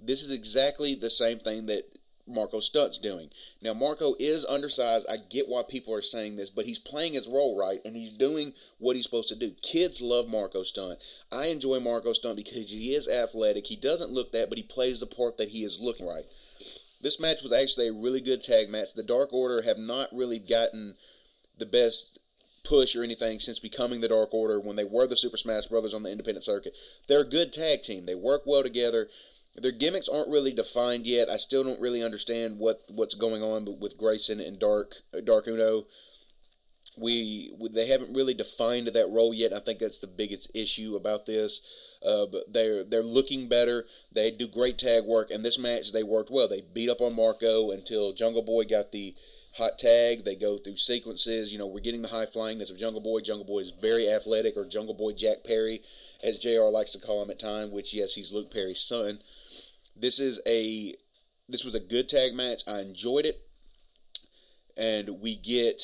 This 0.00 0.22
is 0.22 0.32
exactly 0.32 0.96
the 0.96 1.10
same 1.10 1.38
thing 1.38 1.66
that 1.66 1.84
Marko 2.26 2.60
Stunt's 2.60 2.98
doing. 2.98 3.30
Now, 3.60 3.74
Marko 3.74 4.14
is 4.18 4.44
undersized. 4.44 5.06
I 5.08 5.16
get 5.16 5.48
why 5.48 5.62
people 5.68 5.94
are 5.94 6.02
saying 6.02 6.36
this, 6.36 6.50
but 6.50 6.66
he's 6.66 6.78
playing 6.78 7.14
his 7.14 7.28
role 7.28 7.56
right, 7.56 7.80
and 7.84 7.96
he's 7.96 8.16
doing 8.16 8.52
what 8.78 8.96
he's 8.96 9.04
supposed 9.04 9.28
to 9.28 9.36
do. 9.36 9.54
Kids 9.62 10.00
love 10.00 10.28
Marko 10.28 10.62
Stunt. 10.62 10.98
I 11.30 11.46
enjoy 11.46 11.80
Marko 11.80 12.12
Stunt 12.12 12.36
because 12.36 12.70
he 12.70 12.94
is 12.94 13.08
athletic. 13.08 13.66
He 13.66 13.76
doesn't 13.76 14.10
look 14.10 14.32
that, 14.32 14.48
but 14.48 14.58
he 14.58 14.64
plays 14.64 15.00
the 15.00 15.06
part 15.06 15.36
that 15.38 15.50
he 15.50 15.64
is 15.64 15.80
looking 15.80 16.06
right. 16.06 16.24
This 17.02 17.20
match 17.20 17.42
was 17.42 17.52
actually 17.52 17.88
a 17.88 17.92
really 17.92 18.20
good 18.20 18.42
tag 18.42 18.70
match. 18.70 18.94
The 18.94 19.02
Dark 19.02 19.32
Order 19.32 19.62
have 19.62 19.78
not 19.78 20.08
really 20.12 20.38
gotten 20.38 20.94
the 21.58 21.66
best 21.66 22.18
push 22.64 22.94
or 22.94 23.02
anything 23.02 23.40
since 23.40 23.58
becoming 23.58 24.00
the 24.00 24.08
Dark 24.08 24.32
Order 24.32 24.60
when 24.60 24.76
they 24.76 24.84
were 24.84 25.06
the 25.06 25.16
Super 25.16 25.36
Smash 25.36 25.66
Brothers 25.66 25.94
on 25.94 26.04
the 26.04 26.10
independent 26.10 26.44
circuit. 26.44 26.74
They're 27.08 27.22
a 27.22 27.28
good 27.28 27.52
tag 27.52 27.82
team. 27.82 28.06
They 28.06 28.14
work 28.14 28.42
well 28.46 28.62
together. 28.62 29.08
Their 29.54 29.72
gimmicks 29.72 30.08
aren't 30.08 30.30
really 30.30 30.52
defined 30.52 31.06
yet. 31.06 31.28
I 31.28 31.36
still 31.36 31.62
don't 31.62 31.80
really 31.80 32.02
understand 32.02 32.58
what 32.58 32.80
what's 32.88 33.14
going 33.14 33.42
on 33.42 33.80
with 33.80 33.98
Grayson 33.98 34.40
and 34.40 34.58
Dark 34.58 34.94
uh, 35.12 35.20
Dark 35.20 35.46
Uno. 35.46 35.84
We 36.96 37.52
they 37.70 37.86
haven't 37.88 38.14
really 38.14 38.34
defined 38.34 38.86
that 38.88 39.10
role 39.10 39.34
yet. 39.34 39.52
I 39.52 39.60
think 39.60 39.78
that's 39.78 39.98
the 39.98 40.06
biggest 40.06 40.50
issue 40.54 40.94
about 40.96 41.26
this. 41.26 41.60
Uh, 42.04 42.26
but 42.26 42.52
they're 42.52 42.84
they're 42.84 43.02
looking 43.02 43.48
better. 43.48 43.84
They 44.10 44.30
do 44.30 44.48
great 44.48 44.78
tag 44.78 45.04
work, 45.04 45.30
and 45.30 45.44
this 45.44 45.58
match 45.58 45.92
they 45.92 46.02
worked 46.02 46.30
well. 46.30 46.48
They 46.48 46.62
beat 46.62 46.88
up 46.88 47.00
on 47.00 47.14
Marko 47.14 47.70
until 47.70 48.12
Jungle 48.12 48.42
Boy 48.42 48.64
got 48.64 48.92
the 48.92 49.14
hot 49.56 49.78
tag. 49.78 50.24
They 50.24 50.34
go 50.34 50.58
through 50.58 50.78
sequences. 50.78 51.52
You 51.52 51.58
know, 51.58 51.66
we're 51.66 51.80
getting 51.80 52.02
the 52.02 52.08
high 52.08 52.26
flyingness 52.26 52.70
of 52.70 52.78
Jungle 52.78 53.00
Boy. 53.00 53.20
Jungle 53.20 53.46
Boy 53.46 53.60
is 53.60 53.70
very 53.70 54.08
athletic, 54.08 54.56
or 54.56 54.66
Jungle 54.66 54.94
Boy 54.94 55.12
Jack 55.12 55.44
Perry, 55.44 55.80
as 56.22 56.38
JR 56.38 56.64
likes 56.64 56.92
to 56.92 56.98
call 56.98 57.22
him 57.22 57.30
at 57.30 57.38
time. 57.38 57.70
Which 57.70 57.94
yes, 57.94 58.14
he's 58.14 58.32
Luke 58.32 58.52
Perry's 58.52 58.82
son. 58.82 59.20
This 59.94 60.18
is 60.18 60.40
a 60.46 60.94
this 61.48 61.64
was 61.64 61.74
a 61.74 61.80
good 61.80 62.08
tag 62.08 62.34
match. 62.34 62.62
I 62.66 62.80
enjoyed 62.80 63.26
it, 63.26 63.42
and 64.76 65.20
we 65.20 65.36
get 65.36 65.82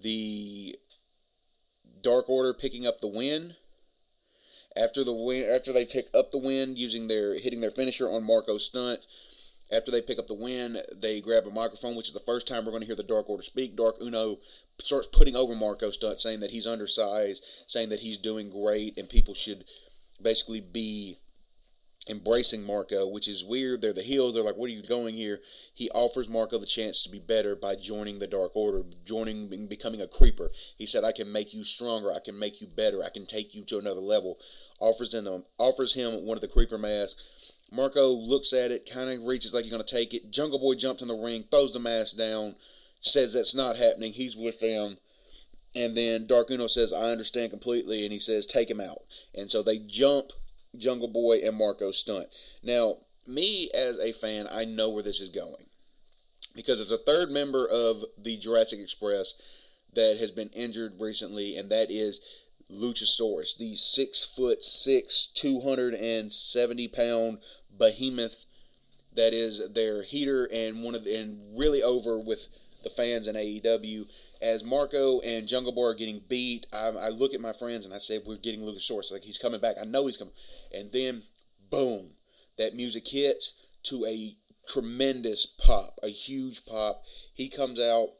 the 0.00 0.76
Dark 2.02 2.28
Order 2.28 2.52
picking 2.52 2.86
up 2.86 3.00
the 3.00 3.08
win. 3.08 3.54
After 4.76 5.04
the 5.04 5.12
win, 5.12 5.50
after 5.50 5.72
they 5.72 5.84
pick 5.84 6.08
up 6.14 6.30
the 6.30 6.38
win 6.38 6.76
using 6.76 7.08
their 7.08 7.38
hitting 7.38 7.60
their 7.60 7.70
finisher 7.70 8.08
on 8.08 8.24
Marko 8.24 8.58
Stunt, 8.58 9.06
after 9.70 9.90
they 9.90 10.02
pick 10.02 10.18
up 10.18 10.26
the 10.26 10.34
win, 10.34 10.78
they 10.94 11.20
grab 11.20 11.46
a 11.46 11.50
microphone, 11.50 11.94
which 11.94 12.08
is 12.08 12.14
the 12.14 12.20
first 12.20 12.46
time 12.46 12.64
we're 12.64 12.72
going 12.72 12.82
to 12.82 12.86
hear 12.86 12.96
the 12.96 13.02
Dark 13.02 13.28
Order 13.28 13.42
speak. 13.42 13.74
Dark 13.76 13.96
Uno 14.00 14.38
starts 14.78 15.06
putting 15.06 15.36
over 15.36 15.54
Marko 15.54 15.90
Stunt, 15.90 16.20
saying 16.20 16.40
that 16.40 16.50
he's 16.50 16.66
undersized, 16.66 17.44
saying 17.66 17.88
that 17.88 18.00
he's 18.00 18.18
doing 18.18 18.50
great, 18.50 18.98
and 18.98 19.08
people 19.08 19.34
should 19.34 19.64
basically 20.20 20.60
be 20.60 21.18
embracing 22.08 22.64
Marko, 22.64 23.06
which 23.06 23.28
is 23.28 23.44
weird. 23.44 23.80
They're 23.80 23.92
the 23.92 24.02
heels. 24.02 24.34
They're 24.34 24.42
like, 24.42 24.56
what 24.56 24.70
are 24.70 24.74
you 24.74 24.82
going 24.82 25.14
here? 25.14 25.40
He 25.72 25.88
offers 25.90 26.28
Marko 26.28 26.58
the 26.58 26.66
chance 26.66 27.02
to 27.02 27.10
be 27.10 27.20
better 27.20 27.54
by 27.54 27.76
joining 27.76 28.18
the 28.18 28.26
Dark 28.26 28.52
Order, 28.54 28.82
joining, 29.04 29.66
becoming 29.68 30.00
a 30.00 30.08
creeper. 30.08 30.50
He 30.76 30.86
said, 30.86 31.04
I 31.04 31.12
can 31.12 31.30
make 31.30 31.54
you 31.54 31.64
stronger. 31.64 32.12
I 32.12 32.18
can 32.18 32.38
make 32.38 32.60
you 32.60 32.66
better. 32.66 33.02
I 33.04 33.10
can 33.10 33.26
take 33.26 33.54
you 33.54 33.64
to 33.66 33.78
another 33.78 34.00
level. 34.00 34.38
Offers 34.80 35.14
him, 35.14 35.44
offers 35.58 35.94
him 35.94 36.26
one 36.26 36.36
of 36.36 36.40
the 36.40 36.48
creeper 36.48 36.78
masks. 36.78 37.52
Marko 37.70 38.10
looks 38.10 38.52
at 38.52 38.70
it, 38.70 38.90
kind 38.92 39.08
of 39.08 39.22
reaches 39.22 39.54
like 39.54 39.64
he's 39.64 39.72
going 39.72 39.82
to 39.82 39.96
take 39.96 40.12
it. 40.12 40.30
Jungle 40.30 40.58
Boy 40.58 40.74
jumps 40.74 41.02
in 41.02 41.08
the 41.08 41.14
ring, 41.14 41.44
throws 41.50 41.72
the 41.72 41.78
mask 41.78 42.16
down, 42.18 42.56
says 43.00 43.32
that's 43.32 43.54
not 43.54 43.76
happening. 43.76 44.12
He's 44.12 44.36
with 44.36 44.60
them. 44.60 44.98
And 45.74 45.94
then 45.94 46.26
Dark 46.26 46.50
Uno 46.50 46.66
says, 46.66 46.92
I 46.92 47.10
understand 47.10 47.50
completely. 47.50 48.02
And 48.02 48.12
he 48.12 48.18
says, 48.18 48.44
take 48.44 48.70
him 48.70 48.80
out. 48.80 49.02
And 49.34 49.50
so 49.50 49.62
they 49.62 49.78
jump 49.78 50.32
Jungle 50.76 51.08
Boy 51.08 51.38
and 51.44 51.56
Marko 51.56 51.90
Stunt. 51.90 52.28
Now, 52.62 52.98
me 53.26 53.70
as 53.72 53.98
a 53.98 54.12
fan, 54.12 54.46
I 54.50 54.64
know 54.64 54.90
where 54.90 55.02
this 55.02 55.20
is 55.20 55.30
going 55.30 55.66
because 56.54 56.78
there's 56.78 56.92
a 56.92 57.04
third 57.04 57.30
member 57.30 57.66
of 57.66 58.04
the 58.18 58.36
Jurassic 58.36 58.78
Express 58.78 59.34
that 59.94 60.18
has 60.18 60.30
been 60.30 60.48
injured 60.50 60.94
recently, 60.98 61.56
and 61.56 61.70
that 61.70 61.90
is 61.90 62.20
Luchasaurus, 62.70 63.56
the 63.56 63.74
six 63.76 64.24
foot 64.24 64.64
six, 64.64 65.26
270 65.34 66.88
pound 66.88 67.38
behemoth 67.76 68.44
that 69.14 69.34
is 69.34 69.60
their 69.74 70.02
heater 70.02 70.48
and 70.52 70.82
one 70.82 70.94
of 70.94 71.04
the, 71.04 71.14
and 71.14 71.58
really 71.58 71.82
over 71.82 72.18
with 72.18 72.48
the 72.82 72.90
fans 72.90 73.28
in 73.28 73.36
AEW 73.36 74.06
as 74.42 74.64
Marko 74.64 75.20
and 75.20 75.46
Jungle 75.46 75.72
Boy 75.72 75.86
are 75.86 75.94
getting 75.94 76.20
beat, 76.28 76.66
I, 76.72 76.88
I 76.88 77.08
look 77.08 77.32
at 77.32 77.40
my 77.40 77.52
friends 77.52 77.84
and 77.86 77.94
I 77.94 77.98
say, 77.98 78.18
"We're 78.18 78.36
getting 78.36 78.64
Lucas 78.64 78.90
Luchasaurus. 78.90 79.12
Like 79.12 79.22
he's 79.22 79.38
coming 79.38 79.60
back. 79.60 79.76
I 79.80 79.84
know 79.84 80.06
he's 80.06 80.16
coming." 80.16 80.34
And 80.74 80.90
then, 80.92 81.22
boom, 81.70 82.10
that 82.58 82.74
music 82.74 83.06
hits 83.06 83.54
to 83.84 84.04
a 84.04 84.36
tremendous 84.68 85.46
pop, 85.46 85.98
a 86.02 86.08
huge 86.08 86.66
pop. 86.66 87.02
He 87.32 87.48
comes 87.48 87.78
out 87.78 88.10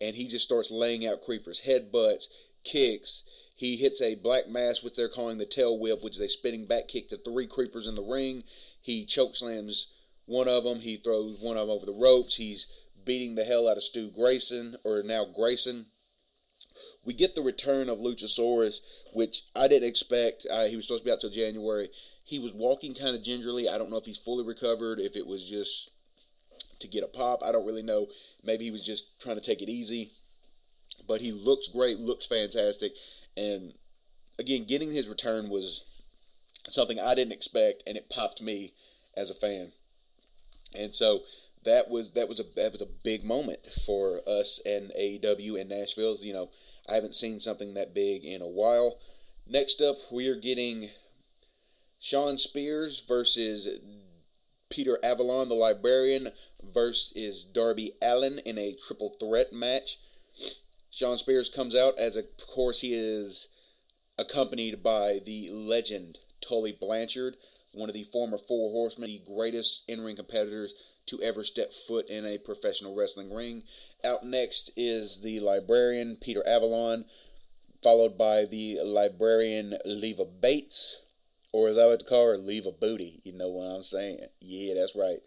and 0.00 0.16
he 0.16 0.26
just 0.26 0.44
starts 0.44 0.70
laying 0.70 1.06
out 1.06 1.22
creepers, 1.22 1.62
headbutts, 1.66 2.26
kicks. 2.64 3.22
He 3.54 3.76
hits 3.76 4.00
a 4.00 4.14
black 4.14 4.48
mass, 4.48 4.82
which 4.82 4.96
they're 4.96 5.08
calling 5.08 5.38
the 5.38 5.46
tail 5.46 5.78
whip, 5.78 6.02
which 6.02 6.14
is 6.14 6.20
a 6.20 6.28
spinning 6.28 6.66
back 6.66 6.88
kick 6.88 7.08
to 7.10 7.16
three 7.16 7.46
creepers 7.46 7.86
in 7.86 7.94
the 7.94 8.02
ring. 8.02 8.44
He 8.80 9.04
choke 9.04 9.36
slams 9.36 9.88
one 10.26 10.48
of 10.48 10.64
them. 10.64 10.80
He 10.80 10.96
throws 10.96 11.38
one 11.40 11.56
of 11.56 11.66
them 11.66 11.76
over 11.76 11.84
the 11.84 11.92
ropes. 11.92 12.36
He's 12.36 12.66
beating 13.04 13.34
the 13.34 13.44
hell 13.44 13.68
out 13.68 13.76
of 13.76 13.82
Stu 13.82 14.10
Grayson, 14.10 14.76
or 14.84 15.02
now 15.02 15.24
Grayson. 15.24 15.86
We 17.04 17.14
get 17.14 17.34
the 17.34 17.42
return 17.42 17.88
of 17.88 17.98
Luchasaurus, 17.98 18.80
which 19.14 19.42
I 19.56 19.68
didn't 19.68 19.88
expect. 19.88 20.46
Uh, 20.50 20.66
he 20.66 20.76
was 20.76 20.86
supposed 20.86 21.02
to 21.02 21.08
be 21.08 21.12
out 21.12 21.20
till 21.20 21.30
January. 21.30 21.88
He 22.22 22.38
was 22.38 22.52
walking 22.52 22.94
kind 22.94 23.16
of 23.16 23.22
gingerly. 23.22 23.68
I 23.68 23.78
don't 23.78 23.90
know 23.90 23.96
if 23.96 24.04
he's 24.04 24.18
fully 24.18 24.44
recovered, 24.44 25.00
if 25.00 25.16
it 25.16 25.26
was 25.26 25.48
just 25.48 25.90
to 26.80 26.88
get 26.88 27.04
a 27.04 27.08
pop. 27.08 27.40
I 27.44 27.52
don't 27.52 27.66
really 27.66 27.82
know. 27.82 28.08
Maybe 28.44 28.64
he 28.64 28.70
was 28.70 28.84
just 28.84 29.18
trying 29.20 29.36
to 29.36 29.42
take 29.42 29.62
it 29.62 29.68
easy. 29.68 30.12
But 31.08 31.20
he 31.20 31.32
looks 31.32 31.68
great, 31.68 31.98
looks 31.98 32.26
fantastic. 32.26 32.92
And 33.36 33.74
again, 34.38 34.64
getting 34.64 34.92
his 34.92 35.08
return 35.08 35.48
was 35.48 35.84
something 36.68 37.00
I 37.00 37.14
didn't 37.14 37.32
expect, 37.32 37.82
and 37.86 37.96
it 37.96 38.10
popped 38.10 38.42
me 38.42 38.74
as 39.16 39.30
a 39.30 39.34
fan. 39.34 39.72
And 40.74 40.94
so 40.94 41.20
that 41.64 41.90
was 41.90 42.12
that 42.12 42.28
was 42.28 42.40
a 42.40 42.44
that 42.56 42.72
was 42.72 42.80
a 42.80 42.88
big 43.04 43.24
moment 43.24 43.60
for 43.86 44.20
us 44.26 44.60
and 44.64 44.92
AEW 44.98 45.60
and 45.60 45.68
Nashville. 45.68 46.16
You 46.20 46.32
know, 46.32 46.50
I 46.88 46.94
haven't 46.94 47.14
seen 47.14 47.40
something 47.40 47.74
that 47.74 47.94
big 47.94 48.24
in 48.24 48.42
a 48.42 48.48
while. 48.48 48.98
Next 49.46 49.80
up, 49.80 49.96
we 50.10 50.28
are 50.28 50.36
getting 50.36 50.90
Shawn 51.98 52.38
Spears 52.38 53.02
versus 53.06 53.68
Peter 54.70 54.98
Avalon, 55.02 55.48
the 55.48 55.54
Librarian, 55.54 56.32
versus 56.62 57.44
Darby 57.44 57.92
Allin 58.00 58.38
in 58.38 58.56
a 58.56 58.76
triple 58.86 59.16
threat 59.20 59.52
match. 59.52 59.98
Shawn 60.90 61.18
Spears 61.18 61.48
comes 61.48 61.74
out 61.74 61.98
as, 61.98 62.16
of 62.16 62.24
course, 62.46 62.80
he 62.80 62.94
is 62.94 63.48
accompanied 64.18 64.82
by 64.82 65.20
the 65.24 65.50
legend 65.50 66.18
Tully 66.40 66.72
Blanchard, 66.72 67.36
one 67.72 67.88
of 67.88 67.94
the 67.94 68.04
former 68.04 68.38
Four 68.38 68.70
Horsemen, 68.70 69.08
the 69.08 69.22
greatest 69.26 69.84
in 69.88 70.00
ring 70.00 70.16
competitors 70.16 70.74
to 71.06 71.20
ever 71.22 71.44
step 71.44 71.72
foot 71.72 72.08
in 72.08 72.24
a 72.24 72.38
professional 72.38 72.94
wrestling 72.94 73.32
ring. 73.32 73.62
Out 74.04 74.24
next 74.24 74.70
is 74.76 75.20
the 75.22 75.40
librarian, 75.40 76.16
Peter 76.20 76.46
Avalon, 76.46 77.04
followed 77.82 78.18
by 78.18 78.44
the 78.44 78.78
librarian, 78.82 79.74
Leva 79.84 80.24
Bates, 80.24 80.98
or 81.52 81.68
as 81.68 81.78
I 81.78 81.84
like 81.84 82.00
to 82.00 82.04
call 82.04 82.26
her, 82.28 82.36
Leva 82.36 82.72
Booty. 82.72 83.20
You 83.24 83.32
know 83.32 83.48
what 83.48 83.64
I'm 83.64 83.82
saying? 83.82 84.20
Yeah, 84.40 84.74
that's 84.74 84.94
right. 84.94 85.18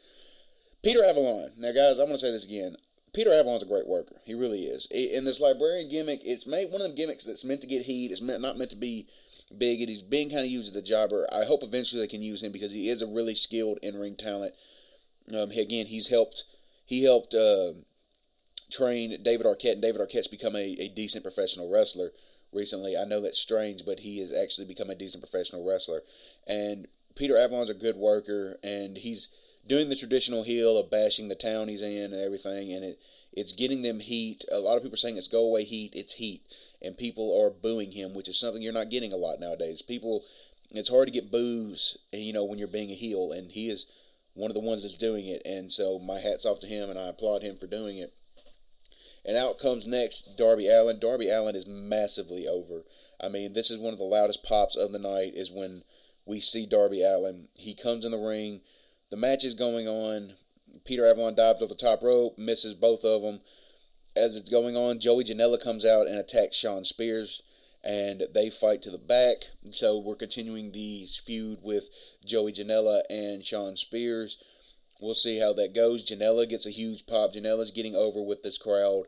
Peter 0.82 1.04
Avalon. 1.04 1.52
Now, 1.58 1.72
guys, 1.72 2.00
I'm 2.00 2.08
going 2.08 2.18
to 2.18 2.26
say 2.26 2.32
this 2.32 2.46
again. 2.46 2.76
Peter 3.14 3.32
Avalon's 3.32 3.64
a 3.64 3.68
great 3.68 3.88
worker. 3.88 4.16
He 4.26 4.34
really 4.34 4.64
is. 4.64 4.88
In 4.90 5.26
this 5.26 5.40
librarian 5.40 5.90
gimmick, 5.90 6.22
it's 6.24 6.48
made 6.48 6.72
one 6.72 6.82
of 6.82 6.90
the 6.90 6.98
gimmicks 6.98 7.26
that's 7.26 7.46
meant 7.46 7.62
to 7.62 7.68
get 7.68 7.84
heat. 7.84 8.12
It's 8.12 8.22
meant, 8.22 8.42
not 8.42 8.58
meant 8.58 8.72
to 8.72 8.76
be 8.76 9.08
big. 9.58 9.80
And 9.80 9.90
he's 9.90 10.02
being 10.02 10.30
kind 10.30 10.42
of 10.42 10.52
used 10.52 10.76
as 10.76 10.82
a 10.82 10.86
jobber. 10.86 11.28
I 11.32 11.46
hope 11.46 11.64
eventually 11.64 12.02
they 12.02 12.08
can 12.08 12.22
use 12.22 12.44
him 12.44 12.52
because 12.52 12.72
he 12.72 12.90
is 12.90 13.02
a 13.02 13.08
really 13.08 13.36
skilled 13.36 13.80
in 13.82 14.00
ring 14.00 14.16
talent. 14.16 14.54
Um, 15.30 15.52
again, 15.52 15.88
he's 15.88 16.08
helped. 16.08 16.44
He 16.86 17.04
helped 17.04 17.34
uh, 17.34 17.74
train 18.72 19.22
David 19.24 19.46
Arquette, 19.46 19.74
and 19.74 19.82
David 19.82 20.02
Arquette's 20.02 20.28
become 20.28 20.56
a, 20.56 20.76
a 20.80 20.90
decent 20.90 21.24
professional 21.24 21.72
wrestler 21.72 22.12
recently. 22.52 22.98
I 22.98 23.06
know 23.06 23.22
that's 23.22 23.40
strange, 23.40 23.86
but 23.86 24.00
he 24.00 24.20
has 24.20 24.34
actually 24.34 24.68
become 24.68 24.90
a 24.90 24.96
decent 24.96 25.24
professional 25.24 25.68
wrestler. 25.68 26.02
And 26.48 26.88
Peter 27.16 27.38
Avalon's 27.38 27.70
a 27.70 27.76
good 27.76 27.96
worker, 27.96 28.58
and 28.64 28.98
he's 28.98 29.30
doing 29.68 29.90
the 29.90 29.96
traditional 29.96 30.44
heel 30.44 30.78
of 30.78 30.92
bashing 30.92 31.30
the 31.30 31.36
town 31.36 31.68
he's 31.68 31.82
in 31.82 32.12
and 32.12 32.22
everything, 32.22 32.74
and 32.74 32.84
it 32.84 33.00
it's 33.34 33.54
getting 33.54 33.82
them 33.82 34.00
heat. 34.00 34.46
A 34.52 34.60
lot 34.60 34.78
of 34.78 34.84
people 34.84 34.94
are 34.94 34.98
saying 34.98 35.18
it's 35.18 35.28
go 35.28 35.44
away 35.44 35.64
heat. 35.64 35.94
It's 35.96 36.14
heat, 36.14 36.44
and 36.82 36.98
people 36.98 37.40
are 37.42 37.50
booing 37.50 37.92
him, 37.92 38.14
which 38.14 38.30
is 38.30 38.40
something 38.40 38.62
you're 38.62 38.72
not 38.72 38.92
getting 38.92 39.12
a 39.12 39.18
lot 39.18 39.40
nowadays. 39.40 39.82
People, 39.82 40.24
it's 40.72 40.90
hard 40.90 41.08
to 41.08 41.14
get 41.14 41.32
boos, 41.32 41.98
you 42.12 42.34
know, 42.34 42.44
when 42.44 42.60
you're 42.60 42.68
being 42.68 42.92
a 42.92 42.96
heel, 42.96 43.32
and 43.32 43.52
he 43.52 43.70
is 43.70 43.86
one 44.36 44.50
of 44.50 44.56
the 44.56 44.60
ones 44.60 44.84
that's 44.84 44.98
doing 44.98 45.28
it. 45.28 45.42
And 45.46 45.72
so 45.72 46.00
my 46.00 46.20
hats 46.20 46.46
off 46.46 46.60
to 46.62 46.68
him, 46.68 46.90
and 46.90 47.00
I 47.00 47.10
applaud 47.10 47.42
him 47.42 47.58
for 47.58 47.68
doing 47.68 47.98
it. 47.98 48.14
And 49.26 49.38
out 49.38 49.58
comes 49.58 49.88
next 49.88 50.38
Darby 50.38 50.68
Allin. 50.68 51.00
Darby 51.00 51.30
Allin 51.30 51.56
is 51.56 51.66
massively 51.66 52.48
over. 52.48 52.84
I 53.22 53.30
mean, 53.30 53.54
this 53.54 53.72
is 53.72 53.80
one 53.80 53.94
of 53.94 54.00
the 54.00 54.06
loudest 54.06 54.44
pops 54.44 54.76
of 54.76 54.92
the 54.92 55.00
night. 55.00 55.34
Is 55.36 55.52
when 55.52 55.84
we 56.26 56.40
see 56.40 56.66
Darby 56.66 57.02
Allin. 57.04 57.48
He 57.54 57.74
comes 57.74 58.06
in 58.06 58.12
the 58.12 58.18
ring. 58.18 58.62
The 59.10 59.18
match 59.18 59.46
is 59.46 59.54
going 59.54 59.88
on. 59.88 60.34
Peter 60.86 61.06
Avalon 61.06 61.36
dives 61.36 61.62
off 61.62 61.70
the 61.70 61.76
top 61.76 62.02
rope, 62.02 62.38
misses 62.38 62.74
both 62.74 63.04
of 63.04 63.22
them. 63.22 63.42
As 64.16 64.36
it's 64.36 64.50
going 64.50 64.76
on, 64.76 65.00
Joey 65.00 65.24
Janela 65.24 65.62
comes 65.62 65.86
out 65.86 66.08
and 66.08 66.18
attacks 66.18 66.56
Shawn 66.56 66.86
Spears, 66.86 67.42
and 67.84 68.24
they 68.34 68.50
fight 68.50 68.82
to 68.84 68.92
the 68.92 68.98
back. 68.98 69.38
So 69.72 69.98
we're 69.98 70.16
continuing 70.16 70.72
the 70.72 71.08
feud 71.26 71.60
with 71.64 71.90
Joey 72.24 72.54
Janela 72.54 73.02
and 73.10 73.44
Shawn 73.44 73.76
Spears. 73.76 74.38
We'll 75.02 75.16
see 75.16 75.40
how 75.40 75.54
that 75.54 75.74
goes. 75.76 76.06
Janela 76.06 76.48
gets 76.48 76.66
a 76.66 76.72
huge 76.72 77.06
pop. 77.08 77.34
Janela's 77.34 77.72
getting 77.72 77.96
over 77.96 78.22
with 78.22 78.44
this 78.44 78.58
crowd. 78.58 79.06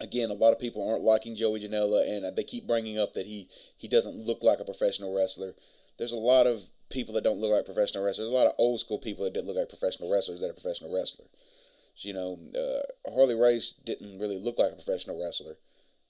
Again, 0.00 0.30
a 0.30 0.34
lot 0.34 0.52
of 0.52 0.60
people 0.60 0.88
aren't 0.88 1.02
liking 1.02 1.34
Joey 1.34 1.60
Janela, 1.60 2.08
and 2.08 2.36
they 2.36 2.44
keep 2.44 2.66
bringing 2.66 2.98
up 2.98 3.12
that 3.14 3.26
he 3.26 3.48
he 3.76 3.88
doesn't 3.88 4.16
look 4.16 4.42
like 4.42 4.60
a 4.60 4.64
professional 4.64 5.14
wrestler. 5.14 5.54
There's 5.98 6.12
a 6.12 6.16
lot 6.16 6.46
of 6.46 6.70
people 6.90 7.14
that 7.14 7.24
don't 7.24 7.38
look 7.38 7.52
like 7.52 7.64
professional 7.64 8.04
wrestlers. 8.04 8.28
There's 8.28 8.34
a 8.34 8.38
lot 8.38 8.46
of 8.46 8.54
old 8.58 8.80
school 8.80 8.98
people 8.98 9.24
that 9.24 9.34
didn't 9.34 9.46
look 9.46 9.56
like 9.56 9.68
professional 9.68 10.10
wrestlers 10.10 10.40
that 10.40 10.50
are 10.50 10.54
professional 10.54 10.94
wrestlers. 10.94 11.28
You 11.98 12.14
know, 12.14 12.38
uh, 12.56 13.10
Harley 13.10 13.34
Race 13.34 13.72
didn't 13.72 14.20
really 14.20 14.38
look 14.38 14.58
like 14.58 14.72
a 14.72 14.76
professional 14.76 15.20
wrestler, 15.20 15.56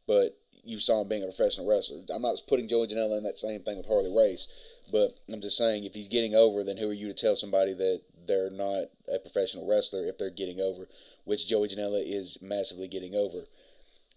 but 0.06 0.38
you 0.62 0.78
saw 0.78 1.00
him 1.00 1.08
being 1.08 1.22
a 1.22 1.26
professional 1.26 1.68
wrestler. 1.68 2.02
I'm 2.14 2.22
not 2.22 2.42
putting 2.46 2.68
Joey 2.68 2.88
Janela 2.88 3.16
in 3.16 3.24
that 3.24 3.38
same 3.38 3.62
thing 3.62 3.78
with 3.78 3.86
Harley 3.86 4.14
Race, 4.14 4.48
but 4.92 5.18
I'm 5.32 5.40
just 5.40 5.56
saying 5.56 5.84
if 5.84 5.94
he's 5.94 6.08
getting 6.08 6.34
over, 6.34 6.62
then 6.62 6.76
who 6.76 6.90
are 6.90 6.94
you 6.94 7.08
to 7.08 7.14
tell 7.14 7.36
somebody 7.36 7.72
that 7.74 8.02
they're 8.26 8.50
not 8.50 8.90
a 9.12 9.18
professional 9.18 9.66
wrestler 9.66 10.06
if 10.06 10.18
they're 10.18 10.30
getting 10.30 10.60
over, 10.60 10.86
which 11.24 11.48
Joey 11.48 11.68
Janela 11.68 12.02
is 12.04 12.38
massively 12.42 12.86
getting 12.86 13.14
over. 13.14 13.44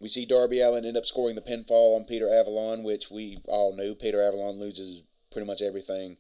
We 0.01 0.09
see 0.09 0.25
Darby 0.25 0.59
Allin 0.59 0.83
end 0.83 0.97
up 0.97 1.05
scoring 1.05 1.35
the 1.35 1.41
pinfall 1.41 1.95
on 1.95 2.05
Peter 2.05 2.27
Avalon, 2.27 2.83
which 2.83 3.09
we 3.09 3.37
all 3.47 3.75
knew. 3.75 3.95
Peter 3.95 4.21
Avalon 4.21 4.59
loses 4.59 5.03
pretty 5.31 5.47
much 5.47 5.61
everything 5.61 6.17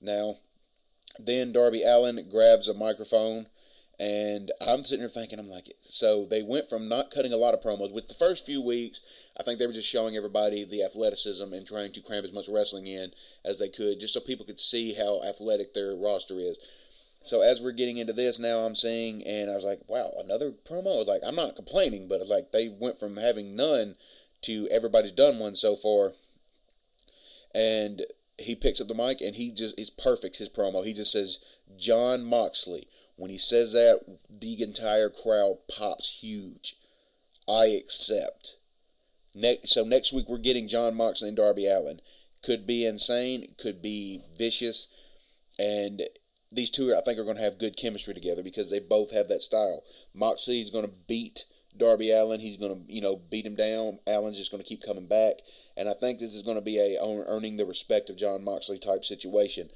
now. 0.00 0.36
Then 1.18 1.52
Darby 1.52 1.82
Allin 1.82 2.28
grabs 2.30 2.68
a 2.68 2.74
microphone, 2.74 3.46
and 3.98 4.52
I'm 4.60 4.84
sitting 4.84 5.00
there 5.00 5.08
thinking, 5.08 5.38
I'm 5.38 5.48
like, 5.48 5.74
so 5.82 6.24
they 6.24 6.42
went 6.42 6.68
from 6.68 6.88
not 6.88 7.10
cutting 7.10 7.32
a 7.32 7.36
lot 7.36 7.54
of 7.54 7.60
promos. 7.60 7.92
With 7.92 8.08
the 8.08 8.14
first 8.14 8.46
few 8.46 8.62
weeks, 8.62 9.00
I 9.38 9.42
think 9.42 9.58
they 9.58 9.66
were 9.66 9.72
just 9.72 9.88
showing 9.88 10.16
everybody 10.16 10.64
the 10.64 10.84
athleticism 10.84 11.52
and 11.52 11.66
trying 11.66 11.92
to 11.92 12.00
cram 12.00 12.24
as 12.24 12.32
much 12.32 12.48
wrestling 12.48 12.86
in 12.86 13.12
as 13.44 13.58
they 13.58 13.68
could, 13.68 13.98
just 13.98 14.14
so 14.14 14.20
people 14.20 14.46
could 14.46 14.60
see 14.60 14.94
how 14.94 15.22
athletic 15.22 15.74
their 15.74 15.96
roster 15.96 16.38
is. 16.38 16.60
So 17.22 17.40
as 17.40 17.60
we're 17.60 17.72
getting 17.72 17.96
into 17.96 18.12
this 18.12 18.38
now, 18.38 18.60
I'm 18.60 18.76
seeing, 18.76 19.26
and 19.26 19.50
I 19.50 19.54
was 19.54 19.64
like, 19.64 19.80
wow, 19.88 20.12
another 20.18 20.52
promo. 20.52 20.94
I 20.94 20.98
was 20.98 21.08
like, 21.08 21.22
I'm 21.26 21.34
not 21.34 21.56
complaining, 21.56 22.06
but 22.08 22.24
like 22.26 22.52
they 22.52 22.68
went 22.68 23.00
from 23.00 23.16
having 23.16 23.56
none 23.56 23.96
to 24.42 24.68
everybody's 24.70 25.12
done 25.12 25.38
one 25.38 25.56
so 25.56 25.74
far. 25.74 26.12
And 27.52 28.02
he 28.38 28.54
picks 28.54 28.80
up 28.80 28.88
the 28.88 28.94
mic 28.94 29.20
and 29.20 29.36
he 29.36 29.50
just 29.50 29.78
is 29.78 29.90
perfect 29.90 30.36
his 30.36 30.48
promo. 30.48 30.84
He 30.84 30.94
just 30.94 31.12
says 31.12 31.38
Jon 31.76 32.24
Moxley. 32.24 32.88
When 33.16 33.30
he 33.30 33.38
says 33.38 33.72
that, 33.72 34.00
the 34.30 34.62
entire 34.62 35.10
crowd 35.10 35.58
pops 35.68 36.18
huge. 36.20 36.76
I 37.48 37.66
accept. 37.66 38.56
Next, 39.34 39.70
so 39.70 39.84
next 39.84 40.12
week 40.12 40.28
we're 40.28 40.38
getting 40.38 40.68
Jon 40.68 40.94
Moxley 40.94 41.28
and 41.28 41.36
Darby 41.36 41.66
Allin. 41.66 42.00
Could 42.42 42.66
be 42.66 42.86
insane, 42.86 43.54
could 43.58 43.82
be 43.82 44.22
vicious, 44.36 44.86
and 45.58 46.02
these 46.52 46.70
two 46.70 46.94
I 46.94 47.00
think 47.04 47.18
are 47.18 47.24
going 47.24 47.36
to 47.36 47.42
have 47.42 47.58
good 47.58 47.76
chemistry 47.76 48.14
together 48.14 48.44
because 48.44 48.70
they 48.70 48.78
both 48.78 49.10
have 49.10 49.26
that 49.28 49.42
style. 49.42 49.82
Moxley 50.14 50.60
is 50.60 50.70
going 50.70 50.86
to 50.86 50.94
beat 51.08 51.44
Darby 51.78 52.10
Allin. 52.10 52.40
He's 52.40 52.56
going 52.56 52.84
to, 52.84 52.92
you 52.92 53.00
know, 53.00 53.20
beat 53.30 53.46
him 53.46 53.54
down. 53.54 53.98
Allin's 54.06 54.38
just 54.38 54.50
going 54.50 54.62
to 54.62 54.68
keep 54.68 54.82
coming 54.82 55.06
back. 55.06 55.34
And 55.76 55.88
I 55.88 55.94
think 55.94 56.18
this 56.18 56.34
is 56.34 56.42
going 56.42 56.56
to 56.56 56.62
be 56.62 56.78
a 56.78 56.98
earning 57.00 57.56
the 57.56 57.64
respect 57.64 58.10
of 58.10 58.16
Jon 58.16 58.44
Moxley 58.44 58.78
type 58.78 59.04
situation. 59.04 59.70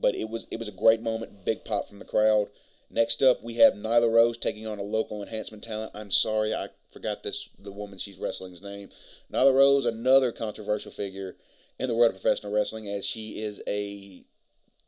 But 0.00 0.14
it 0.14 0.28
was 0.28 0.46
it 0.50 0.58
was 0.58 0.68
a 0.68 0.72
great 0.72 1.02
moment, 1.02 1.44
big 1.44 1.64
pop 1.64 1.88
from 1.88 1.98
the 1.98 2.04
crowd. 2.04 2.48
Next 2.90 3.22
up, 3.22 3.42
we 3.42 3.54
have 3.54 3.74
Nyla 3.74 4.12
Rose 4.12 4.36
taking 4.36 4.66
on 4.66 4.80
a 4.80 4.82
local 4.82 5.22
enhancement 5.22 5.62
talent. 5.62 5.92
I'm 5.94 6.10
sorry, 6.10 6.52
I 6.52 6.68
forgot 6.92 7.22
this 7.22 7.50
the 7.58 7.70
woman 7.70 7.98
she's 7.98 8.18
wrestling's 8.18 8.62
name. 8.62 8.88
Nyla 9.32 9.54
Rose, 9.54 9.86
another 9.86 10.32
controversial 10.32 10.90
figure 10.90 11.36
in 11.78 11.88
the 11.88 11.94
world 11.94 12.14
of 12.14 12.20
professional 12.20 12.52
wrestling, 12.52 12.88
as 12.88 13.06
she 13.06 13.40
is 13.40 13.62
a 13.68 14.24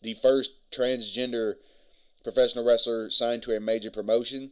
the 0.03 0.15
first 0.15 0.53
transgender 0.73 1.55
professional 2.25 2.65
wrestler 2.65 3.11
signed 3.11 3.43
to 3.45 3.57
a 3.57 3.61
major 3.61 3.91
promotion. 3.91 4.51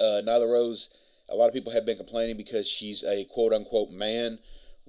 Uh, 0.00 0.20
Nyla 0.24 0.50
Rose, 0.50 0.90
a 1.28 1.34
lot 1.34 1.48
of 1.48 1.54
people 1.54 1.72
have 1.72 1.86
been 1.86 1.96
complaining 1.96 2.36
because 2.36 2.68
she's 2.68 3.02
a 3.04 3.24
quote 3.24 3.52
unquote 3.52 3.90
man 3.90 4.38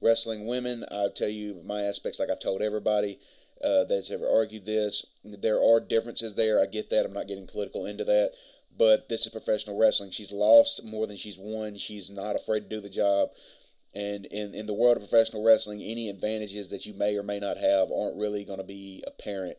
wrestling 0.02 0.46
women. 0.48 0.86
I'll 0.91 1.12
tell 1.12 1.30
you 1.30 1.62
my 1.65 1.82
aspects 1.82 2.20
like 2.20 2.30
I've 2.30 2.39
told 2.39 2.62
everybody. 2.62 3.20
uh, 3.63 3.84
that's 3.86 4.12
ever 4.12 4.28
argued 4.28 4.65
this. 4.65 5.06
There 5.24 5.62
are 5.62 5.80
differences 5.80 6.36
there. 6.36 6.62
I 6.62 6.65
get 6.65 6.89
that. 6.89 7.06
I'm 7.06 7.13
not 7.13 7.28
getting 7.28 7.48
political 7.48 7.86
into 7.86 8.04
that. 8.04 8.32
But 8.78 9.08
this 9.08 9.26
is 9.26 9.32
professional 9.32 9.80
wrestling. 9.80 10.12
She's 10.12 10.32
lost 10.32 10.84
more 10.84 11.08
than 11.08 11.18
she's 11.18 11.38
won. 11.39 11.78
She's 11.78 12.10
not 12.10 12.36
afraid 12.36 12.62
to 12.62 12.70
do 12.70 12.82
the 12.82 12.89
job. 12.89 13.30
And 13.94 14.26
in, 14.26 14.54
in 14.54 14.65
the 14.65 14.74
world 14.74 14.98
of 14.98 15.10
professional 15.10 15.46
wrestling, 15.46 15.82
any 15.82 16.10
advantages 16.10 16.70
that 16.70 16.86
you 16.86 16.94
may 16.94 17.15
or 17.15 17.24
may 17.24 17.39
not 17.39 17.56
have 17.56 17.88
aren't 17.89 18.20
really 18.20 18.44
going 18.44 18.60
to 18.60 18.65
be 18.65 19.02
apparent 19.08 19.58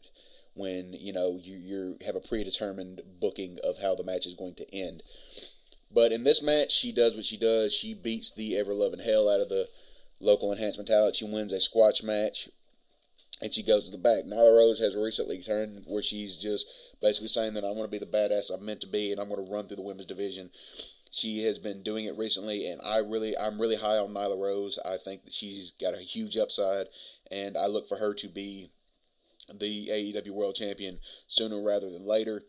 when 0.57 0.95
you 0.95 1.13
know 1.13 1.39
you 1.41 1.57
you 1.57 1.99
have 2.05 2.17
a 2.17 2.21
predetermined 2.21 3.03
booking 3.21 3.59
of 3.63 3.79
how 3.79 3.95
the 3.95 4.05
match 4.05 4.27
is 4.27 4.35
going 4.35 4.55
to 4.55 4.75
end. 4.75 5.03
But 5.93 6.13
in 6.13 6.25
this 6.25 6.43
match, 6.43 6.73
she 6.73 6.93
does 6.93 7.15
what 7.15 7.25
she 7.25 7.37
does. 7.37 7.73
She 7.73 7.95
beats 7.95 8.33
the 8.33 8.57
ever 8.57 8.75
loving 8.75 9.01
hell 9.01 9.29
out 9.29 9.41
of 9.41 9.49
the 9.49 9.69
local 10.19 10.53
enhancement 10.53 10.89
talent. 10.89 11.17
She 11.17 11.25
wins 11.25 11.53
a 11.53 11.61
squash 11.61 12.03
match, 12.03 12.49
and 13.41 13.53
she 13.53 13.63
goes 13.63 13.85
to 13.85 13.91
the 13.91 13.99
back. 13.99 14.25
Nyla 14.25 14.57
Rose 14.57 14.81
has 14.81 14.97
recently 14.97 15.41
turned 15.43 15.85
where 15.87 16.03
she's 16.03 16.37
just 16.37 16.67
basically 17.01 17.29
saying 17.29 17.55
that 17.55 17.65
I'm 17.65 17.75
going 17.75 17.87
to 17.87 17.91
be 17.91 17.99
the 17.99 18.07
badass 18.07 18.51
I'm 18.51 18.65
meant 18.65 18.81
to 18.81 18.87
be, 18.87 19.13
and 19.13 19.21
I'm 19.21 19.29
going 19.29 19.45
to 19.45 19.53
run 19.53 19.69
through 19.69 19.77
the 19.77 19.83
women's 19.83 20.07
division. 20.07 20.51
She 21.11 21.45
has 21.45 21.59
been 21.59 21.83
doing 21.83 22.07
it 22.07 22.19
recently, 22.19 22.67
and 22.67 22.81
I 22.83 22.99
really, 22.99 23.37
I'm 23.39 23.61
really 23.61 23.77
high 23.77 23.97
on 23.97 24.11
Nyla 24.11 24.39
Rose. 24.39 24.79
I 24.85 24.97
think 24.97 25.25
that 25.25 25.33
she's 25.33 25.73
got 25.81 25.95
a 25.95 25.99
huge 25.99 26.37
upside, 26.37 26.87
and 27.31 27.57
I 27.57 27.67
look 27.67 27.89
for 27.89 27.97
her 27.97 28.13
to 28.15 28.29
be 28.29 28.71
the 29.53 29.89
AEW 29.89 30.31
World 30.31 30.55
Champion 30.55 30.99
sooner 31.27 31.63
rather 31.63 31.91
than 31.91 32.07
later. 32.07 32.43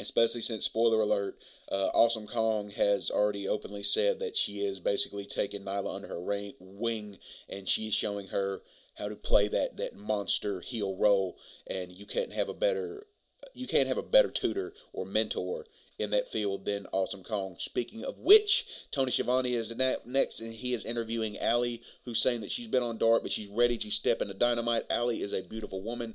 Especially 0.00 0.42
since, 0.42 0.64
spoiler 0.64 1.00
alert, 1.00 1.38
uh, 1.72 1.88
Awesome 1.92 2.28
Kong 2.28 2.70
has 2.70 3.10
already 3.10 3.48
openly 3.48 3.82
said 3.82 4.20
that 4.20 4.36
she 4.36 4.60
is 4.60 4.78
basically 4.78 5.26
taking 5.26 5.62
Nyla 5.64 5.96
under 5.96 6.08
her 6.08 6.22
reign, 6.22 6.54
wing 6.60 7.18
and 7.48 7.68
she's 7.68 7.94
showing 7.94 8.28
her 8.28 8.60
how 8.96 9.08
to 9.08 9.16
play 9.16 9.48
that, 9.48 9.76
that 9.76 9.96
monster 9.96 10.60
heel 10.60 10.96
role. 10.96 11.36
And 11.68 11.90
you 11.90 12.06
can't 12.06 12.32
have 12.32 12.48
a 12.48 12.54
better 12.54 13.06
you 13.54 13.66
can't 13.66 13.88
have 13.88 13.98
a 13.98 14.02
better 14.02 14.30
tutor 14.30 14.72
or 14.92 15.04
mentor 15.04 15.64
in 15.98 16.10
that 16.10 16.28
field 16.28 16.64
than 16.64 16.86
Awesome 16.92 17.24
Kong. 17.24 17.56
Speaking 17.58 18.04
of 18.04 18.18
which, 18.18 18.64
Tony 18.92 19.10
Schiavone 19.10 19.52
is 19.52 19.68
the 19.68 19.98
next, 20.06 20.40
and 20.40 20.54
he 20.54 20.72
is 20.72 20.84
interviewing 20.84 21.36
Allie, 21.38 21.82
who's 22.04 22.22
saying 22.22 22.40
that 22.42 22.52
she's 22.52 22.68
been 22.68 22.82
on 22.82 22.98
Dark, 22.98 23.22
but 23.22 23.32
she's 23.32 23.48
ready 23.48 23.76
to 23.78 23.90
step 23.90 24.22
into 24.22 24.34
Dynamite. 24.34 24.84
Allie 24.90 25.20
is 25.20 25.32
a 25.32 25.42
beautiful 25.42 25.82
woman. 25.82 26.14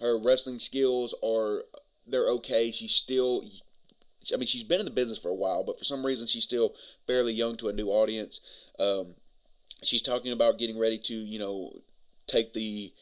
Her 0.00 0.18
wrestling 0.18 0.58
skills 0.58 1.14
are 1.24 1.62
they're 2.06 2.28
okay. 2.28 2.70
She's 2.70 2.94
still, 2.94 3.44
I 4.32 4.36
mean, 4.36 4.46
she's 4.46 4.62
been 4.62 4.80
in 4.80 4.86
the 4.86 4.92
business 4.92 5.18
for 5.18 5.30
a 5.30 5.34
while, 5.34 5.64
but 5.64 5.78
for 5.78 5.84
some 5.84 6.04
reason 6.04 6.26
she's 6.26 6.44
still 6.44 6.74
fairly 7.06 7.32
young 7.32 7.56
to 7.56 7.68
a 7.68 7.72
new 7.72 7.88
audience. 7.88 8.40
Um, 8.78 9.14
she's 9.82 10.02
talking 10.02 10.32
about 10.32 10.58
getting 10.58 10.78
ready 10.78 10.98
to, 10.98 11.14
you 11.14 11.38
know, 11.38 11.72
take 12.26 12.52
the 12.52 12.92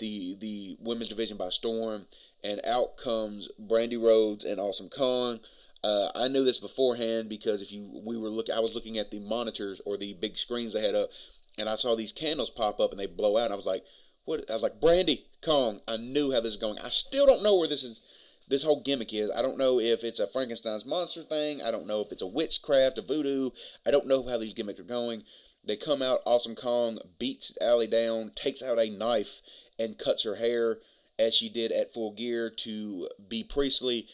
the 0.00 0.36
the 0.40 0.76
women's 0.80 1.08
division 1.08 1.36
by 1.36 1.50
storm 1.50 2.06
and 2.42 2.60
out 2.64 2.96
comes 2.96 3.48
Brandi 3.60 4.02
Rhodes 4.02 4.44
and 4.44 4.58
Awesome 4.58 4.88
Kong. 4.88 5.40
Uh, 5.82 6.10
I 6.14 6.28
knew 6.28 6.44
this 6.44 6.58
beforehand 6.58 7.28
because 7.28 7.62
if 7.62 7.72
you 7.72 8.02
we 8.04 8.16
were 8.18 8.28
look, 8.28 8.50
I 8.50 8.60
was 8.60 8.74
looking 8.74 8.98
at 8.98 9.10
the 9.10 9.20
monitors 9.20 9.80
or 9.86 9.96
the 9.96 10.14
big 10.14 10.36
screens 10.36 10.72
they 10.72 10.84
had 10.84 10.94
up, 10.94 11.10
and 11.58 11.68
I 11.68 11.76
saw 11.76 11.94
these 11.94 12.12
candles 12.12 12.50
pop 12.50 12.80
up 12.80 12.90
and 12.90 13.00
they 13.00 13.06
blow 13.06 13.36
out. 13.36 13.46
And 13.46 13.52
I 13.52 13.56
was 13.56 13.66
like, 13.66 13.84
"What?" 14.24 14.50
I 14.50 14.54
was 14.54 14.62
like, 14.62 14.80
"Brandi 14.80 15.24
Kong." 15.42 15.80
I 15.88 15.96
knew 15.96 16.32
how 16.32 16.40
this 16.40 16.54
is 16.54 16.60
going. 16.60 16.78
I 16.78 16.90
still 16.90 17.26
don't 17.26 17.42
know 17.42 17.56
where 17.56 17.68
this 17.68 17.84
is. 17.84 18.00
This 18.48 18.64
whole 18.64 18.82
gimmick 18.82 19.14
is. 19.14 19.30
I 19.30 19.42
don't 19.42 19.58
know 19.58 19.78
if 19.78 20.02
it's 20.02 20.18
a 20.18 20.26
Frankenstein's 20.26 20.84
monster 20.84 21.22
thing. 21.22 21.62
I 21.62 21.70
don't 21.70 21.86
know 21.86 22.00
if 22.00 22.10
it's 22.10 22.22
a 22.22 22.26
witchcraft, 22.26 22.98
a 22.98 23.02
voodoo. 23.02 23.50
I 23.86 23.92
don't 23.92 24.08
know 24.08 24.26
how 24.26 24.38
these 24.38 24.54
gimmicks 24.54 24.80
are 24.80 24.84
going. 24.84 25.22
They 25.64 25.76
come 25.76 26.02
out. 26.02 26.20
Awesome 26.26 26.56
Kong 26.56 26.98
beats 27.18 27.56
Allie 27.60 27.86
down, 27.86 28.32
takes 28.34 28.62
out 28.62 28.78
a 28.78 28.90
knife, 28.90 29.40
and 29.80 29.98
cuts 29.98 30.24
her 30.24 30.36
hair 30.36 30.78
as 31.18 31.34
she 31.34 31.48
did 31.48 31.72
at 31.72 31.92
Full 31.92 32.12
Gear 32.12 32.50
to 32.50 33.08
Bea 33.28 33.42
Priestley. 33.42 34.06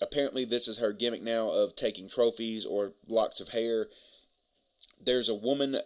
Apparently, 0.00 0.44
this 0.44 0.66
is 0.66 0.78
her 0.78 0.92
gimmick 0.92 1.22
now 1.22 1.50
of 1.50 1.76
taking 1.76 2.08
trophies 2.08 2.66
or 2.66 2.92
locks 3.06 3.38
of 3.38 3.48
hair. 3.48 3.86
There's 5.00 5.28
a 5.28 5.34
woman 5.34 5.76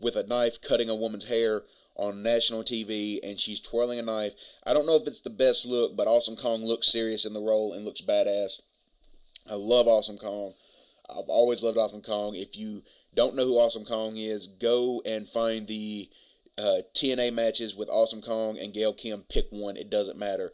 with 0.00 0.16
a 0.16 0.26
knife 0.26 0.60
cutting 0.60 0.88
a 0.88 0.96
woman's 0.96 1.26
hair 1.26 1.62
on 1.94 2.22
national 2.22 2.62
TV, 2.62 3.18
and 3.22 3.38
she's 3.38 3.60
twirling 3.60 3.98
a 3.98 4.02
knife. 4.02 4.32
I 4.64 4.72
don't 4.72 4.86
know 4.86 4.96
if 4.96 5.06
it's 5.06 5.20
the 5.20 5.30
best 5.30 5.66
look, 5.66 5.96
but 5.96 6.06
Awesome 6.06 6.36
Kong 6.36 6.64
looks 6.64 6.90
serious 6.90 7.24
in 7.24 7.34
the 7.34 7.40
role 7.40 7.72
and 7.72 7.84
looks 7.84 8.00
badass. 8.00 8.62
I 9.50 9.54
love 9.54 9.86
Awesome 9.86 10.18
Kong. 10.18 10.54
I've 11.10 11.28
always 11.28 11.62
loved 11.62 11.78
Awesome 11.78 12.02
Kong. 12.02 12.34
If 12.34 12.56
you 12.56 12.82
don't 13.14 13.34
know 13.34 13.44
who 13.44 13.54
Awesome 13.58 13.84
Kong 13.84 14.16
is, 14.16 14.46
go 14.46 15.02
and 15.04 15.28
find 15.28 15.66
the 15.66 16.08
uh, 16.58 16.82
TNA 16.94 17.32
matches 17.32 17.74
with 17.74 17.88
Awesome 17.88 18.20
Kong 18.20 18.58
and 18.58 18.74
Gail 18.74 18.92
Kim. 18.92 19.24
Pick 19.28 19.46
one; 19.50 19.76
it 19.76 19.90
doesn't 19.90 20.18
matter, 20.18 20.52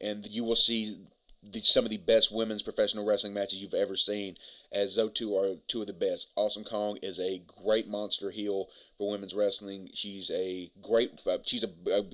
and 0.00 0.26
you 0.26 0.42
will 0.42 0.56
see 0.56 1.06
the, 1.52 1.60
some 1.60 1.84
of 1.84 1.90
the 1.90 1.98
best 1.98 2.32
women's 2.32 2.62
professional 2.62 3.06
wrestling 3.06 3.34
matches 3.34 3.60
you've 3.60 3.74
ever 3.74 3.96
seen. 3.96 4.36
As 4.72 4.96
those 4.96 5.12
two 5.12 5.36
are 5.36 5.54
two 5.68 5.80
of 5.80 5.86
the 5.86 5.92
best. 5.92 6.32
Awesome 6.36 6.64
Kong 6.64 6.98
is 7.02 7.18
a 7.18 7.42
great 7.62 7.86
monster 7.86 8.30
heel 8.30 8.68
for 8.98 9.10
women's 9.10 9.34
wrestling. 9.34 9.90
She's 9.94 10.30
a 10.30 10.70
great, 10.82 11.20
uh, 11.26 11.38
she's 11.44 11.64
a, 11.64 11.70
a 11.90 12.04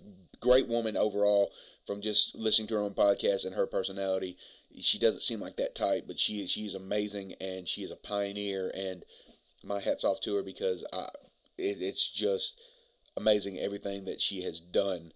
great 0.41 0.69
woman 0.69 0.97
overall. 0.97 1.53
From 1.85 2.01
just 2.01 2.37
listening 2.37 2.69
to 2.69 2.75
her 2.75 2.81
own 2.81 2.95
podcast 2.95 3.45
and 3.45 3.57
her 3.57 3.67
personality, 3.67 4.37
she 4.79 5.01
doesn't 5.01 5.23
seem 5.23 5.41
like 5.41 5.57
that 5.57 5.75
type, 5.75 6.05
but 6.07 6.19
she 6.19 6.35
is 6.35 6.51
she 6.51 6.65
is 6.65 6.75
amazing 6.75 7.35
and 7.41 7.67
she 7.69 7.83
is 7.83 7.91
a 7.91 7.97
pioneer. 7.97 8.71
And 8.73 9.05
my 9.65 9.81
hats 9.81 10.05
off 10.05 10.21
to 10.21 10.37
her 10.37 10.43
because 10.45 10.87
I, 10.93 11.09
it, 11.59 11.79
it's 11.81 12.09
just 12.09 12.61
amazing 13.17 13.59
everything 13.59 14.05
that 14.05 14.21
she 14.21 14.43
has 14.43 14.61
done 14.61 15.13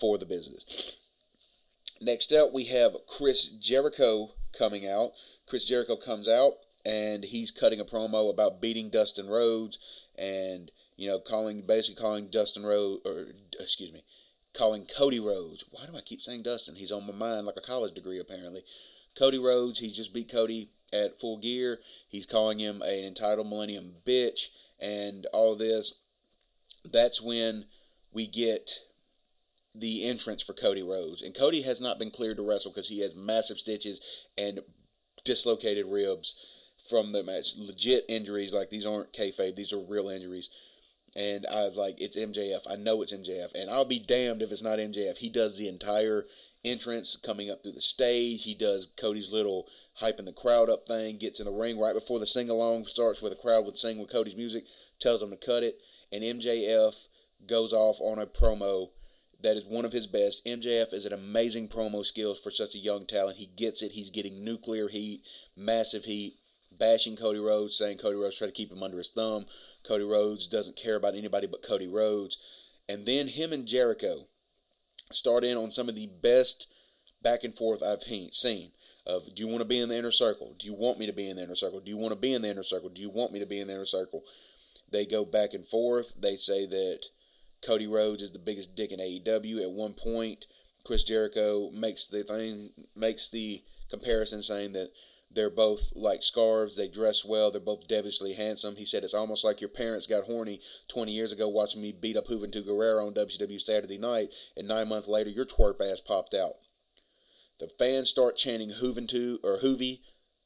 for 0.00 0.18
the 0.18 0.26
business. 0.26 1.00
Next 2.00 2.32
up, 2.32 2.52
we 2.52 2.64
have 2.64 2.92
Chris 3.06 3.48
Jericho 3.48 4.30
coming 4.56 4.86
out. 4.86 5.12
Chris 5.46 5.64
Jericho 5.64 5.96
comes 5.96 6.28
out 6.28 6.52
and 6.84 7.24
he's 7.24 7.50
cutting 7.50 7.80
a 7.80 7.84
promo 7.84 8.30
about 8.30 8.60
beating 8.60 8.90
Dustin 8.90 9.28
Rhodes 9.28 9.78
and 10.16 10.70
you 10.96 11.08
know 11.08 11.18
calling 11.18 11.62
basically 11.62 12.00
calling 12.00 12.28
Dustin 12.30 12.64
Rhodes 12.64 13.02
or 13.04 13.26
excuse 13.58 13.92
me, 13.92 14.04
calling 14.54 14.86
Cody 14.86 15.20
Rhodes. 15.20 15.64
Why 15.70 15.86
do 15.86 15.96
I 15.96 16.00
keep 16.00 16.20
saying 16.20 16.42
Dustin? 16.42 16.76
He's 16.76 16.92
on 16.92 17.06
my 17.06 17.12
mind 17.12 17.46
like 17.46 17.56
a 17.56 17.62
college 17.62 17.94
degree 17.94 18.18
apparently. 18.18 18.62
Cody 19.18 19.38
Rhodes, 19.38 19.80
he 19.80 19.92
just 19.92 20.14
beat 20.14 20.30
Cody 20.30 20.70
at 20.92 21.18
full 21.18 21.38
gear. 21.38 21.78
He's 22.08 22.26
calling 22.26 22.60
him 22.60 22.80
an 22.82 23.04
entitled 23.04 23.48
millennium 23.48 23.96
bitch 24.06 24.46
and 24.80 25.26
all 25.32 25.56
this 25.56 25.94
that's 26.84 27.20
when 27.20 27.66
we 28.12 28.26
get 28.26 28.80
the 29.74 30.04
entrance 30.04 30.42
for 30.42 30.52
Cody 30.52 30.82
Rhodes. 30.82 31.22
And 31.22 31.34
Cody 31.34 31.62
has 31.62 31.80
not 31.80 31.98
been 31.98 32.10
cleared 32.10 32.36
to 32.38 32.48
wrestle 32.48 32.72
because 32.72 32.88
he 32.88 33.00
has 33.00 33.14
massive 33.14 33.58
stitches 33.58 34.00
and 34.36 34.60
dislocated 35.24 35.86
ribs 35.86 36.34
from 36.88 37.12
the 37.12 37.22
match. 37.22 37.54
Legit 37.56 38.04
injuries, 38.08 38.52
like 38.52 38.70
these 38.70 38.86
aren't 38.86 39.12
kayfabe, 39.12 39.56
these 39.56 39.72
are 39.72 39.78
real 39.78 40.08
injuries. 40.08 40.48
And 41.14 41.46
I 41.50 41.68
like, 41.68 42.00
it's 42.00 42.16
MJF. 42.16 42.70
I 42.70 42.76
know 42.76 43.02
it's 43.02 43.12
MJF. 43.12 43.54
And 43.54 43.70
I'll 43.70 43.84
be 43.84 43.98
damned 43.98 44.42
if 44.42 44.52
it's 44.52 44.62
not 44.62 44.78
MJF. 44.78 45.16
He 45.16 45.30
does 45.30 45.58
the 45.58 45.68
entire 45.68 46.24
entrance 46.64 47.16
coming 47.16 47.50
up 47.50 47.62
through 47.62 47.72
the 47.72 47.80
stage. 47.80 48.44
He 48.44 48.54
does 48.54 48.88
Cody's 48.96 49.30
little 49.30 49.66
hyping 50.00 50.26
the 50.26 50.32
crowd 50.32 50.68
up 50.68 50.86
thing, 50.86 51.18
gets 51.18 51.40
in 51.40 51.46
the 51.46 51.52
ring 51.52 51.78
right 51.78 51.94
before 51.94 52.18
the 52.18 52.26
sing 52.26 52.50
along 52.50 52.86
starts 52.86 53.22
where 53.22 53.30
the 53.30 53.36
crowd 53.36 53.64
would 53.64 53.76
sing 53.76 53.98
with 53.98 54.10
Cody's 54.10 54.36
music, 54.36 54.64
tells 55.00 55.20
them 55.20 55.30
to 55.30 55.36
cut 55.36 55.62
it 55.62 55.76
and 56.12 56.22
MJF 56.22 57.08
goes 57.46 57.72
off 57.72 57.98
on 58.00 58.18
a 58.18 58.26
promo 58.26 58.90
that 59.40 59.56
is 59.56 59.64
one 59.64 59.84
of 59.84 59.92
his 59.92 60.06
best. 60.06 60.44
MJF 60.44 60.92
is 60.92 61.04
an 61.04 61.12
amazing 61.12 61.68
promo 61.68 62.04
skills 62.04 62.40
for 62.40 62.50
such 62.50 62.74
a 62.74 62.78
young 62.78 63.06
talent. 63.06 63.38
He 63.38 63.46
gets 63.46 63.82
it. 63.82 63.92
He's 63.92 64.10
getting 64.10 64.44
nuclear 64.44 64.88
heat, 64.88 65.22
massive 65.56 66.04
heat, 66.04 66.34
bashing 66.76 67.16
Cody 67.16 67.38
Rhodes, 67.38 67.76
saying 67.78 67.98
Cody 67.98 68.16
Rhodes 68.16 68.38
try 68.38 68.46
to 68.46 68.52
keep 68.52 68.72
him 68.72 68.82
under 68.82 68.98
his 68.98 69.10
thumb. 69.10 69.46
Cody 69.86 70.04
Rhodes 70.04 70.48
doesn't 70.48 70.76
care 70.76 70.96
about 70.96 71.14
anybody 71.14 71.46
but 71.46 71.62
Cody 71.62 71.86
Rhodes. 71.86 72.36
And 72.88 73.06
then 73.06 73.28
him 73.28 73.52
and 73.52 73.66
Jericho 73.66 74.26
start 75.12 75.44
in 75.44 75.56
on 75.56 75.70
some 75.70 75.88
of 75.88 75.94
the 75.94 76.06
best 76.06 76.66
back 77.22 77.44
and 77.44 77.56
forth 77.56 77.82
I've 77.82 78.02
seen. 78.02 78.72
Of 79.06 79.34
do 79.34 79.42
you 79.42 79.48
want 79.48 79.60
to 79.60 79.64
be 79.64 79.78
in 79.78 79.88
the 79.88 79.98
inner 79.98 80.10
circle? 80.10 80.54
Do 80.58 80.66
you 80.66 80.74
want 80.74 80.98
me 80.98 81.06
to 81.06 81.12
be 81.12 81.28
in 81.28 81.36
the 81.36 81.42
inner 81.42 81.54
circle? 81.54 81.80
Do 81.80 81.90
you 81.90 81.96
want 81.96 82.12
to 82.12 82.18
be 82.18 82.34
in 82.34 82.42
the 82.42 82.50
inner 82.50 82.62
circle? 82.62 82.90
Do 82.90 83.00
you 83.00 83.10
want 83.10 83.32
me 83.32 83.38
to 83.38 83.46
be 83.46 83.60
in 83.60 83.68
the 83.68 83.74
inner 83.74 83.86
circle? 83.86 84.22
They 84.90 85.06
go 85.06 85.24
back 85.24 85.54
and 85.54 85.66
forth. 85.66 86.14
They 86.18 86.36
say 86.36 86.66
that 86.66 87.00
Cody 87.64 87.86
Rhodes 87.86 88.22
is 88.22 88.32
the 88.32 88.38
biggest 88.38 88.74
dick 88.74 88.92
in 88.92 89.00
AEW. 89.00 89.62
At 89.62 89.70
one 89.70 89.94
point, 89.94 90.46
Chris 90.84 91.04
Jericho 91.04 91.70
makes 91.72 92.06
the 92.06 92.22
thing 92.22 92.70
makes 92.96 93.28
the 93.28 93.62
comparison 93.90 94.42
saying 94.42 94.72
that 94.72 94.90
they're 95.30 95.50
both 95.50 95.92
like 95.94 96.22
scarves. 96.22 96.76
They 96.76 96.88
dress 96.88 97.24
well. 97.24 97.50
They're 97.50 97.60
both 97.60 97.86
devilishly 97.86 98.32
handsome. 98.32 98.76
He 98.76 98.86
said 98.86 99.04
it's 99.04 99.14
almost 99.14 99.44
like 99.44 99.60
your 99.60 99.68
parents 99.68 100.06
got 100.06 100.24
horny 100.24 100.60
20 100.88 101.12
years 101.12 101.32
ago 101.32 101.48
watching 101.48 101.82
me 101.82 101.92
beat 101.92 102.16
up 102.16 102.28
Juventud 102.28 102.64
Guerrero 102.64 103.06
on 103.06 103.14
WCW 103.14 103.60
Saturday 103.60 103.98
night, 103.98 104.30
and 104.56 104.66
nine 104.66 104.88
months 104.88 105.08
later 105.08 105.30
your 105.30 105.44
twerp 105.44 105.80
ass 105.80 106.00
popped 106.00 106.34
out. 106.34 106.54
The 107.60 107.68
fans 107.78 108.08
start 108.08 108.36
chanting 108.36 108.70
Juventud 108.70 109.38
or 109.42 109.58
Hoovy, 109.58 110.00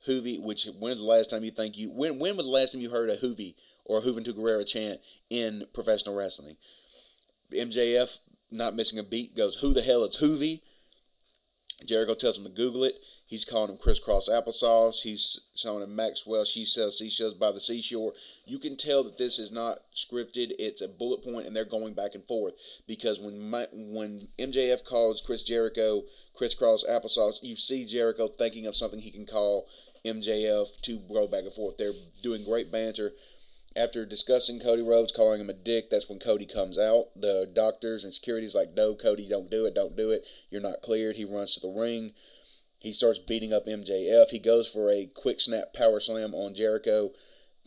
Hoovy. 0.08 0.42
Which 0.42 0.66
when 0.78 0.90
was 0.90 0.98
the 0.98 1.04
last 1.04 1.30
time 1.30 1.44
you 1.44 1.50
think 1.50 1.76
you 1.76 1.90
when 1.90 2.18
when 2.18 2.36
was 2.36 2.46
the 2.46 2.52
last 2.52 2.72
time 2.72 2.80
you 2.80 2.90
heard 2.90 3.10
a 3.10 3.18
Hoovy 3.18 3.54
or 3.84 4.00
Juventud 4.00 4.36
Guerrero 4.36 4.64
chant 4.64 5.00
in 5.30 5.64
professional 5.72 6.16
wrestling. 6.16 6.56
MJF 7.52 8.18
not 8.50 8.74
missing 8.74 8.98
a 8.98 9.02
beat, 9.02 9.36
goes, 9.36 9.56
Who 9.56 9.72
the 9.72 9.82
hell 9.82 10.04
is 10.04 10.18
Hoovy? 10.18 10.60
Jericho 11.84 12.14
tells 12.14 12.38
him 12.38 12.44
to 12.44 12.50
Google 12.50 12.84
it. 12.84 12.98
He's 13.26 13.44
calling 13.44 13.70
him 13.70 13.78
crisscross 13.78 14.28
applesauce. 14.28 15.02
He's 15.02 15.48
telling 15.56 15.82
him 15.82 15.96
Maxwell, 15.96 16.44
she 16.44 16.64
sells 16.64 16.98
seashells 16.98 17.34
by 17.34 17.50
the 17.50 17.60
seashore. 17.60 18.12
You 18.44 18.58
can 18.58 18.76
tell 18.76 19.02
that 19.04 19.18
this 19.18 19.38
is 19.38 19.50
not 19.50 19.78
scripted. 19.96 20.52
It's 20.58 20.82
a 20.82 20.88
bullet 20.88 21.24
point, 21.24 21.46
and 21.46 21.56
they're 21.56 21.64
going 21.64 21.94
back 21.94 22.14
and 22.14 22.24
forth. 22.24 22.54
Because 22.86 23.18
when 23.18 23.50
my, 23.50 23.66
when 23.72 24.28
MJF 24.38 24.84
calls 24.84 25.22
Chris 25.22 25.42
Jericho 25.42 26.02
crisscross 26.34 26.84
applesauce, 26.84 27.42
you 27.42 27.56
see 27.56 27.86
Jericho 27.86 28.28
thinking 28.28 28.66
of 28.66 28.76
something 28.76 29.00
he 29.00 29.10
can 29.10 29.26
call 29.26 29.66
MJF 30.04 30.80
to 30.82 30.98
go 31.12 31.26
back 31.26 31.44
and 31.44 31.52
forth. 31.52 31.78
They're 31.78 31.92
doing 32.22 32.44
great 32.44 32.70
banter. 32.70 33.12
After 33.74 34.04
discussing 34.04 34.60
Cody 34.60 34.82
Rhodes, 34.82 35.12
calling 35.12 35.40
him 35.40 35.48
a 35.48 35.54
dick, 35.54 35.88
that's 35.90 36.08
when 36.08 36.18
Cody 36.18 36.44
comes 36.44 36.78
out. 36.78 37.06
The 37.16 37.50
doctors 37.50 38.04
and 38.04 38.12
security's 38.12 38.54
like, 38.54 38.74
no, 38.74 38.94
Cody, 38.94 39.26
don't 39.28 39.50
do 39.50 39.64
it, 39.64 39.74
don't 39.74 39.96
do 39.96 40.10
it. 40.10 40.26
You're 40.50 40.60
not 40.60 40.82
cleared. 40.82 41.16
He 41.16 41.24
runs 41.24 41.54
to 41.54 41.60
the 41.60 41.72
ring. 41.72 42.12
He 42.80 42.92
starts 42.92 43.18
beating 43.18 43.52
up 43.52 43.66
MJF. 43.66 44.30
He 44.30 44.38
goes 44.38 44.68
for 44.68 44.90
a 44.90 45.06
quick 45.06 45.40
snap 45.40 45.72
power 45.74 46.00
slam 46.00 46.34
on 46.34 46.54
Jericho. 46.54 47.12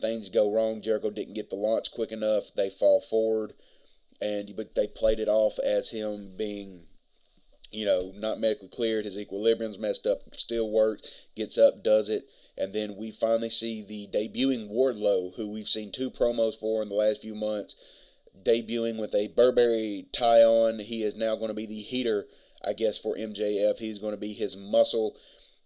Things 0.00 0.28
go 0.28 0.52
wrong. 0.52 0.82
Jericho 0.82 1.10
didn't 1.10 1.34
get 1.34 1.50
the 1.50 1.56
launch 1.56 1.90
quick 1.90 2.12
enough. 2.12 2.44
They 2.54 2.68
fall 2.68 3.00
forward, 3.00 3.54
and 4.20 4.54
but 4.54 4.74
they 4.74 4.86
played 4.86 5.18
it 5.18 5.28
off 5.28 5.58
as 5.64 5.90
him 5.90 6.34
being, 6.36 6.85
you 7.70 7.84
know, 7.84 8.12
not 8.16 8.40
medically 8.40 8.68
cleared. 8.68 9.04
His 9.04 9.18
equilibrium's 9.18 9.78
messed 9.78 10.06
up. 10.06 10.18
Still 10.36 10.70
worked. 10.70 11.10
Gets 11.34 11.58
up, 11.58 11.82
does 11.82 12.08
it 12.08 12.28
and 12.58 12.72
then 12.72 12.96
we 12.96 13.10
finally 13.10 13.50
see 13.50 13.82
the 13.82 14.08
debuting 14.08 14.70
Wardlow, 14.70 15.34
who 15.36 15.48
we've 15.48 15.68
seen 15.68 15.92
two 15.92 16.10
promos 16.10 16.58
for 16.58 16.82
in 16.82 16.88
the 16.88 16.94
last 16.94 17.20
few 17.22 17.34
months, 17.34 17.74
debuting 18.44 18.98
with 18.98 19.14
a 19.14 19.28
Burberry 19.28 20.06
tie 20.12 20.42
on. 20.42 20.78
He 20.78 21.02
is 21.02 21.16
now 21.16 21.36
going 21.36 21.48
to 21.48 21.54
be 21.54 21.66
the 21.66 21.80
heater, 21.80 22.26
I 22.64 22.72
guess, 22.72 22.98
for 22.98 23.16
MJF. 23.16 23.78
He's 23.78 23.98
going 23.98 24.14
to 24.14 24.20
be 24.20 24.32
his 24.32 24.56
muscle. 24.56 25.16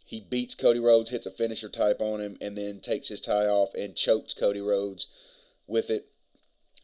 He 0.05 0.21
beats 0.21 0.57
Cody 0.57 0.81
Rhodes, 0.81 1.11
hits 1.11 1.27
a 1.27 1.31
finisher 1.31 1.69
type 1.69 2.01
on 2.01 2.21
him, 2.21 2.37
and 2.41 2.59
then 2.59 2.81
takes 2.81 3.09
his 3.09 3.21
tie 3.21 3.47
off 3.47 3.73
and 3.75 3.95
chokes 3.95 4.35
Cody 4.35 4.61
Rhodes 4.61 5.07
with 5.69 5.91
it. 5.91 6.10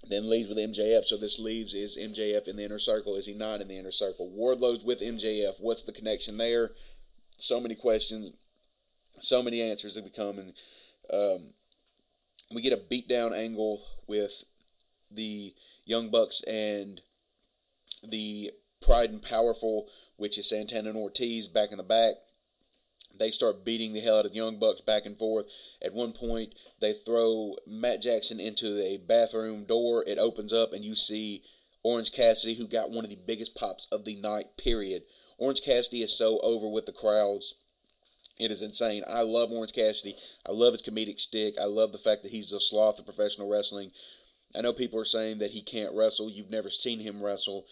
Then 0.08 0.30
leaves 0.30 0.48
with 0.48 0.58
MJF. 0.58 1.04
So 1.04 1.16
this 1.16 1.38
leaves 1.38 1.74
is 1.74 1.98
MJF 1.98 2.46
in 2.48 2.56
the 2.56 2.64
inner 2.64 2.78
circle. 2.78 3.16
Is 3.16 3.26
he 3.26 3.34
not 3.34 3.60
in 3.60 3.68
the 3.68 3.78
inner 3.78 3.90
circle? 3.90 4.30
Wardlow's 4.30 4.84
with 4.84 5.00
MJF. 5.00 5.54
What's 5.58 5.82
the 5.82 5.92
connection 5.92 6.36
there? 6.36 6.70
So 7.38 7.60
many 7.60 7.74
questions 7.74 8.32
so 9.20 9.42
many 9.42 9.60
answers 9.60 9.94
have 9.94 10.04
become, 10.04 10.38
and 10.38 10.52
um, 11.12 11.54
we 12.54 12.62
get 12.62 12.72
a 12.72 12.76
beatdown 12.76 13.36
angle 13.36 13.82
with 14.06 14.44
the 15.10 15.54
Young 15.84 16.10
Bucks 16.10 16.42
and 16.42 17.00
the 18.02 18.52
Pride 18.82 19.10
and 19.10 19.22
Powerful, 19.22 19.88
which 20.16 20.38
is 20.38 20.48
Santana 20.48 20.90
and 20.90 20.98
Ortiz 20.98 21.48
back 21.48 21.70
in 21.70 21.78
the 21.78 21.82
back. 21.82 22.14
They 23.18 23.30
start 23.30 23.64
beating 23.64 23.92
the 23.92 24.00
hell 24.00 24.18
out 24.18 24.26
of 24.26 24.34
Young 24.34 24.58
Bucks 24.58 24.80
back 24.80 25.06
and 25.06 25.18
forth. 25.18 25.46
At 25.82 25.94
one 25.94 26.12
point, 26.12 26.54
they 26.80 26.92
throw 26.92 27.56
Matt 27.66 28.02
Jackson 28.02 28.40
into 28.40 28.82
a 28.82 28.98
bathroom 28.98 29.64
door. 29.64 30.04
It 30.06 30.18
opens 30.18 30.52
up, 30.52 30.72
and 30.72 30.84
you 30.84 30.94
see 30.94 31.42
Orange 31.82 32.12
Cassidy, 32.12 32.54
who 32.54 32.66
got 32.66 32.90
one 32.90 33.04
of 33.04 33.10
the 33.10 33.18
biggest 33.26 33.54
pops 33.54 33.86
of 33.90 34.04
the 34.04 34.20
night, 34.20 34.56
period. 34.56 35.02
Orange 35.38 35.62
Cassidy 35.62 36.02
is 36.02 36.16
so 36.16 36.38
over 36.40 36.68
with 36.68 36.86
the 36.86 36.92
crowds 36.92 37.54
it 38.38 38.50
is 38.50 38.60
insane. 38.60 39.02
I 39.08 39.22
love 39.22 39.50
Orange 39.50 39.72
Cassidy. 39.72 40.14
I 40.46 40.52
love 40.52 40.72
his 40.72 40.82
comedic 40.82 41.20
stick. 41.20 41.54
I 41.58 41.64
love 41.64 41.92
the 41.92 41.98
fact 41.98 42.22
that 42.22 42.32
he's 42.32 42.50
the 42.50 42.60
sloth 42.60 42.98
of 42.98 43.06
professional 43.06 43.48
wrestling. 43.48 43.92
I 44.54 44.60
know 44.60 44.72
people 44.72 45.00
are 45.00 45.06
saying 45.06 45.38
that 45.38 45.52
he 45.52 45.62
can't 45.62 45.94
wrestle. 45.94 46.30
You've 46.30 46.50
never 46.50 46.70
seen 46.70 47.00
him 47.00 47.22
wrestle. 47.22 47.64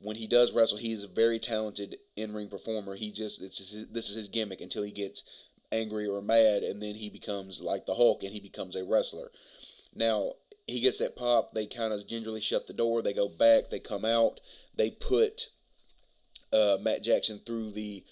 When 0.00 0.16
he 0.16 0.26
does 0.26 0.52
wrestle, 0.52 0.78
he's 0.78 1.04
a 1.04 1.08
very 1.08 1.38
talented 1.38 1.96
in-ring 2.16 2.48
performer. 2.48 2.96
He 2.96 3.12
just 3.12 3.42
it's 3.42 3.58
this 3.92 4.08
is 4.08 4.16
his 4.16 4.28
gimmick 4.28 4.60
until 4.60 4.82
he 4.82 4.92
gets 4.92 5.22
angry 5.70 6.06
or 6.06 6.22
mad, 6.22 6.62
and 6.62 6.82
then 6.82 6.94
he 6.94 7.10
becomes 7.10 7.60
like 7.60 7.86
the 7.86 7.94
Hulk 7.94 8.22
and 8.22 8.32
he 8.32 8.40
becomes 8.40 8.76
a 8.76 8.84
wrestler. 8.84 9.30
Now 9.94 10.32
he 10.66 10.80
gets 10.80 10.98
that 10.98 11.16
pop. 11.16 11.52
They 11.52 11.66
kind 11.66 11.92
of 11.92 12.06
gingerly 12.06 12.40
shut 12.40 12.66
the 12.66 12.72
door. 12.72 13.02
They 13.02 13.12
go 13.12 13.28
back. 13.28 13.64
They 13.70 13.78
come 13.78 14.04
out. 14.04 14.40
They 14.76 14.90
put 14.90 15.48
uh, 16.52 16.76
Matt 16.80 17.02
Jackson 17.02 17.40
through 17.44 17.72
the 17.72 18.02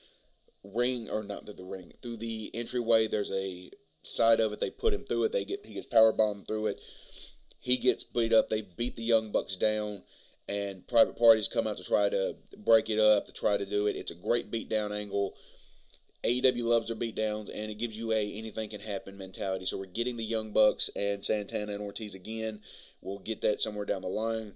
ring 0.62 1.08
or 1.10 1.22
not 1.22 1.44
through 1.44 1.54
the 1.54 1.64
ring 1.64 1.92
through 2.02 2.18
the 2.18 2.50
entryway. 2.54 3.06
There's 3.06 3.30
a 3.30 3.70
side 4.02 4.40
of 4.40 4.52
it. 4.52 4.60
They 4.60 4.70
put 4.70 4.92
him 4.92 5.04
through 5.04 5.24
it. 5.24 5.32
They 5.32 5.44
get 5.44 5.64
he 5.64 5.74
gets 5.74 5.86
power 5.86 6.12
bombed 6.12 6.46
through 6.46 6.66
it. 6.66 6.80
He 7.60 7.76
gets 7.76 8.04
beat 8.04 8.32
up. 8.32 8.48
They 8.48 8.62
beat 8.62 8.96
the 8.96 9.02
Young 9.02 9.32
Bucks 9.32 9.56
down, 9.56 10.02
and 10.48 10.86
private 10.88 11.18
parties 11.18 11.48
come 11.48 11.66
out 11.66 11.76
to 11.76 11.84
try 11.84 12.08
to 12.08 12.36
break 12.64 12.88
it 12.88 12.98
up 12.98 13.26
to 13.26 13.32
try 13.32 13.56
to 13.56 13.66
do 13.66 13.86
it. 13.86 13.96
It's 13.96 14.10
a 14.10 14.14
great 14.14 14.50
beatdown 14.50 14.96
angle. 14.96 15.34
AEW 16.24 16.64
loves 16.64 16.88
their 16.88 16.96
beatdowns, 16.96 17.48
and 17.54 17.70
it 17.70 17.78
gives 17.78 17.96
you 17.96 18.12
a 18.12 18.32
anything 18.32 18.70
can 18.70 18.80
happen 18.80 19.16
mentality. 19.16 19.66
So 19.66 19.78
we're 19.78 19.86
getting 19.86 20.16
the 20.16 20.24
Young 20.24 20.52
Bucks 20.52 20.90
and 20.96 21.24
Santana 21.24 21.72
and 21.72 21.82
Ortiz 21.82 22.14
again. 22.14 22.60
We'll 23.00 23.20
get 23.20 23.40
that 23.42 23.60
somewhere 23.60 23.84
down 23.84 24.02
the 24.02 24.08
line 24.08 24.54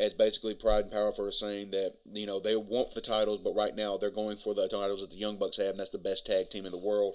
as 0.00 0.14
basically 0.14 0.54
Pride 0.54 0.84
and 0.84 0.92
Powerful 0.92 1.26
are 1.26 1.32
saying 1.32 1.70
that 1.70 1.94
you 2.12 2.26
know 2.26 2.40
they 2.40 2.56
want 2.56 2.94
the 2.94 3.00
titles, 3.00 3.40
but 3.42 3.54
right 3.54 3.74
now 3.74 3.96
they're 3.96 4.10
going 4.10 4.36
for 4.36 4.54
the 4.54 4.68
titles 4.68 5.00
that 5.00 5.10
the 5.10 5.16
Young 5.16 5.38
Bucks 5.38 5.58
have, 5.58 5.70
and 5.70 5.78
that's 5.78 5.90
the 5.90 5.98
best 5.98 6.26
tag 6.26 6.50
team 6.50 6.66
in 6.66 6.72
the 6.72 6.78
world. 6.78 7.14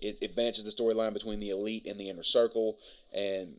It 0.00 0.18
advances 0.22 0.64
the 0.64 0.70
storyline 0.70 1.12
between 1.12 1.40
the 1.40 1.50
elite 1.50 1.86
and 1.86 1.98
the 1.98 2.08
inner 2.08 2.22
circle, 2.22 2.78
and 3.14 3.56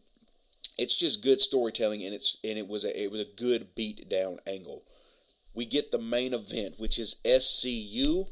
it's 0.82 0.96
just 0.96 1.22
good 1.22 1.40
storytelling, 1.40 2.04
and 2.04 2.16
it's 2.16 2.38
and 2.44 2.58
it 2.58 2.68
was 2.68 2.84
a 2.84 3.04
it 3.04 3.12
was 3.12 3.22
a 3.22 3.38
good 3.38 3.76
beat 3.76 4.10
down 4.10 4.40
angle. 4.48 4.82
We 5.54 5.66
get 5.66 5.92
the 5.92 6.00
main 6.00 6.34
event, 6.34 6.76
which 6.80 6.98
is 6.98 7.18
SCU 7.24 8.30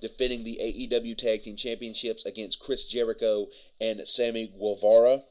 defending 0.00 0.44
the 0.44 0.60
AEW 0.62 1.18
Tag 1.18 1.42
Team 1.42 1.56
Championships 1.56 2.24
against 2.24 2.60
Chris 2.60 2.84
Jericho 2.84 3.48
and 3.80 4.06
Sammy 4.06 4.46
Guevara. 4.46 5.22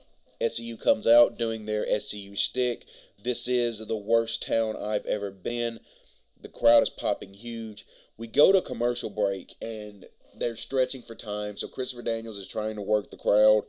SCU 0.41 0.75
comes 0.83 1.07
out 1.07 1.37
doing 1.37 1.65
their 1.65 1.85
SCU 1.85 2.37
stick. 2.37 2.83
This 3.23 3.47
is 3.47 3.87
the 3.87 3.95
worst 3.95 4.45
town 4.45 4.75
I've 4.75 5.05
ever 5.05 5.31
been. 5.31 5.79
The 6.41 6.49
crowd 6.49 6.83
is 6.83 6.89
popping 6.89 7.33
huge. 7.33 7.85
We 8.17 8.27
go 8.27 8.51
to 8.51 8.61
commercial 8.61 9.09
break 9.09 9.55
and 9.61 10.05
they're 10.37 10.57
stretching 10.57 11.01
for 11.01 11.15
time. 11.15 11.55
So 11.55 11.69
Christopher 11.69 12.03
Daniels 12.03 12.37
is 12.37 12.47
trying 12.47 12.75
to 12.75 12.81
work 12.81 13.09
the 13.09 13.17
crowd. 13.17 13.63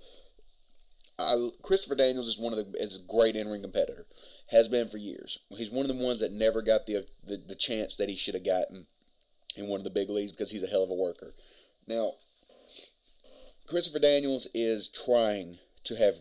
I, 1.19 1.51
Christopher 1.63 1.97
Daniels 1.97 2.29
is 2.29 2.39
one 2.39 2.53
of 2.53 2.59
the 2.59 2.79
is 2.83 2.97
a 2.97 3.13
great 3.13 3.37
in 3.37 3.49
ring 3.49 3.63
competitor. 3.63 4.07
Has 4.51 4.69
been 4.69 4.89
for 4.89 4.99
years. 4.99 5.39
He's 5.51 5.71
one 5.71 5.89
of 5.89 5.95
the 5.95 6.03
ones 6.03 6.21
that 6.21 6.33
never 6.33 6.63
got 6.63 6.87
the, 6.87 7.07
the 7.27 7.37
the 7.37 7.55
chance 7.55 7.97
that 7.97 8.09
he 8.09 8.17
should 8.17 8.35
have 8.35 8.45
gotten 8.45 8.87
in 9.57 9.67
one 9.67 9.81
of 9.81 9.85
the 9.85 9.91
big 9.91 10.09
leagues 10.09 10.33
because 10.33 10.51
he's 10.51 10.63
a 10.63 10.69
hell 10.69 10.85
of 10.85 10.91
a 10.91 10.95
worker. 10.95 11.35
Now, 11.87 12.13
Christopher 13.67 13.99
Daniels 13.99 14.49
is 14.55 14.89
trying 14.89 15.59
to 15.85 15.97
have 15.97 16.17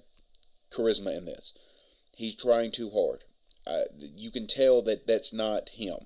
charisma 0.72 1.16
in 1.16 1.26
this. 1.26 1.54
He's 2.16 2.36
trying 2.36 2.72
too 2.72 2.90
hard. 2.90 3.24
Uh, 3.66 3.84
you 4.00 4.32
can 4.32 4.48
tell 4.48 4.82
that 4.82 5.08
that's 5.08 5.32
not 5.32 5.70
him. 5.70 5.98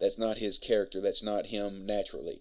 That's 0.00 0.18
not 0.18 0.38
his 0.38 0.58
character. 0.58 1.00
That's 1.00 1.22
not 1.22 1.46
him 1.46 1.86
naturally. 1.86 2.40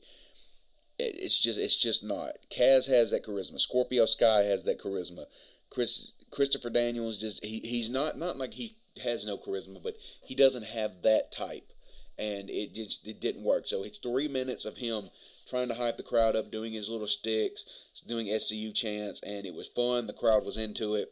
It, 0.98 1.16
it's 1.18 1.40
just 1.40 1.60
it's 1.60 1.78
just 1.78 2.04
not. 2.04 2.32
Kaz 2.52 2.90
has 2.90 3.12
that 3.12 3.26
charisma. 3.26 3.60
Scorpio 3.60 4.06
Sky 4.06 4.44
has 4.44 4.64
that 4.64 4.80
charisma. 4.80 5.26
Chris 5.70 6.12
Christopher 6.32 6.70
Daniels 6.70 7.22
just 7.22 7.44
he, 7.44 7.60
he's 7.60 7.90
not 7.90 8.18
not 8.18 8.38
like 8.38 8.54
he 8.54 8.76
has 9.04 9.26
no 9.26 9.38
charisma, 9.38 9.82
but 9.82 9.96
he 10.24 10.36
doesn't 10.36 10.66
have 10.66 11.02
that 11.04 11.32
type, 11.32 11.72
and 12.18 12.50
it 12.50 12.74
just 12.74 13.08
it 13.08 13.20
didn't 13.20 13.44
work. 13.44 13.68
So 13.68 13.84
it's 13.84 13.98
three 13.98 14.28
minutes 14.28 14.66
of 14.66 14.78
him 14.78 15.10
trying 15.48 15.68
to 15.70 15.74
hype 15.76 15.98
the 15.98 16.04
crowd 16.04 16.36
up, 16.36 16.52
doing 16.52 16.74
his 16.74 16.90
little 16.90 17.08
sticks, 17.08 17.66
doing 18.08 18.28
SCU 18.28 18.74
chants, 18.74 19.22
and 19.24 19.46
it 19.46 19.54
was 19.54 19.68
fun. 19.68 20.08
The 20.08 20.14
crowd 20.14 20.46
was 20.46 20.58
into 20.58 20.96
it. 20.96 21.10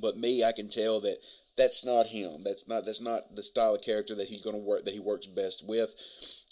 But 0.00 0.16
me, 0.16 0.42
I 0.42 0.52
can 0.52 0.68
tell 0.68 1.00
that 1.02 1.18
that's 1.56 1.84
not 1.84 2.06
him. 2.06 2.42
That's 2.44 2.66
not 2.66 2.84
that's 2.86 3.00
not 3.00 3.36
the 3.36 3.42
style 3.42 3.74
of 3.74 3.82
character 3.82 4.14
that 4.14 4.28
he's 4.28 4.42
going 4.42 4.56
to 4.56 4.62
work 4.62 4.84
that 4.84 4.94
he 4.94 5.00
works 5.00 5.26
best 5.26 5.66
with. 5.66 5.94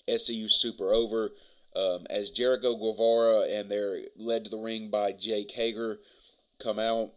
SCU 0.08 0.50
super 0.50 0.92
over. 0.92 1.30
Um, 1.76 2.04
as 2.10 2.30
Jericho 2.30 2.74
Guevara 2.74 3.42
and 3.48 3.70
they're 3.70 4.00
led 4.16 4.42
to 4.42 4.50
the 4.50 4.58
ring 4.58 4.90
by 4.90 5.12
Jake 5.12 5.52
Hager 5.52 5.98
come 6.62 6.78
out, 6.78 7.12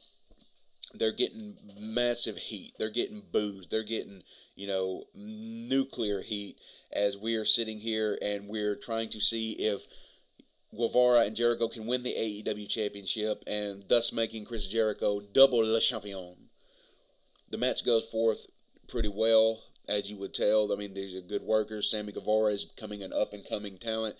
they're 0.93 1.11
getting 1.11 1.57
massive 1.79 2.37
heat. 2.37 2.73
They're 2.77 2.89
getting 2.89 3.23
booze. 3.31 3.67
They're 3.67 3.83
getting, 3.83 4.21
you 4.55 4.67
know, 4.67 5.05
nuclear 5.15 6.21
heat 6.21 6.57
as 6.91 7.17
we 7.17 7.35
are 7.35 7.45
sitting 7.45 7.79
here 7.79 8.17
and 8.21 8.47
we're 8.47 8.75
trying 8.75 9.09
to 9.09 9.19
see 9.19 9.53
if 9.53 9.85
Guevara 10.75 11.21
and 11.21 11.35
Jericho 11.35 11.67
can 11.67 11.87
win 11.87 12.03
the 12.03 12.13
AEW 12.13 12.69
championship 12.69 13.43
and 13.47 13.85
thus 13.89 14.11
making 14.11 14.45
Chris 14.45 14.67
Jericho 14.67 15.19
double 15.19 15.59
le 15.59 15.79
champion. 15.79 16.49
The 17.49 17.57
match 17.57 17.85
goes 17.85 18.05
forth 18.05 18.47
pretty 18.87 19.09
well, 19.09 19.63
as 19.87 20.09
you 20.09 20.17
would 20.17 20.33
tell. 20.33 20.71
I 20.71 20.75
mean, 20.75 20.93
these 20.93 21.15
are 21.15 21.21
good 21.21 21.43
workers. 21.43 21.89
Sammy 21.89 22.11
Guevara 22.11 22.51
is 22.51 22.65
becoming 22.65 23.03
an 23.03 23.13
up 23.13 23.33
and 23.33 23.47
coming 23.47 23.77
talent. 23.77 24.15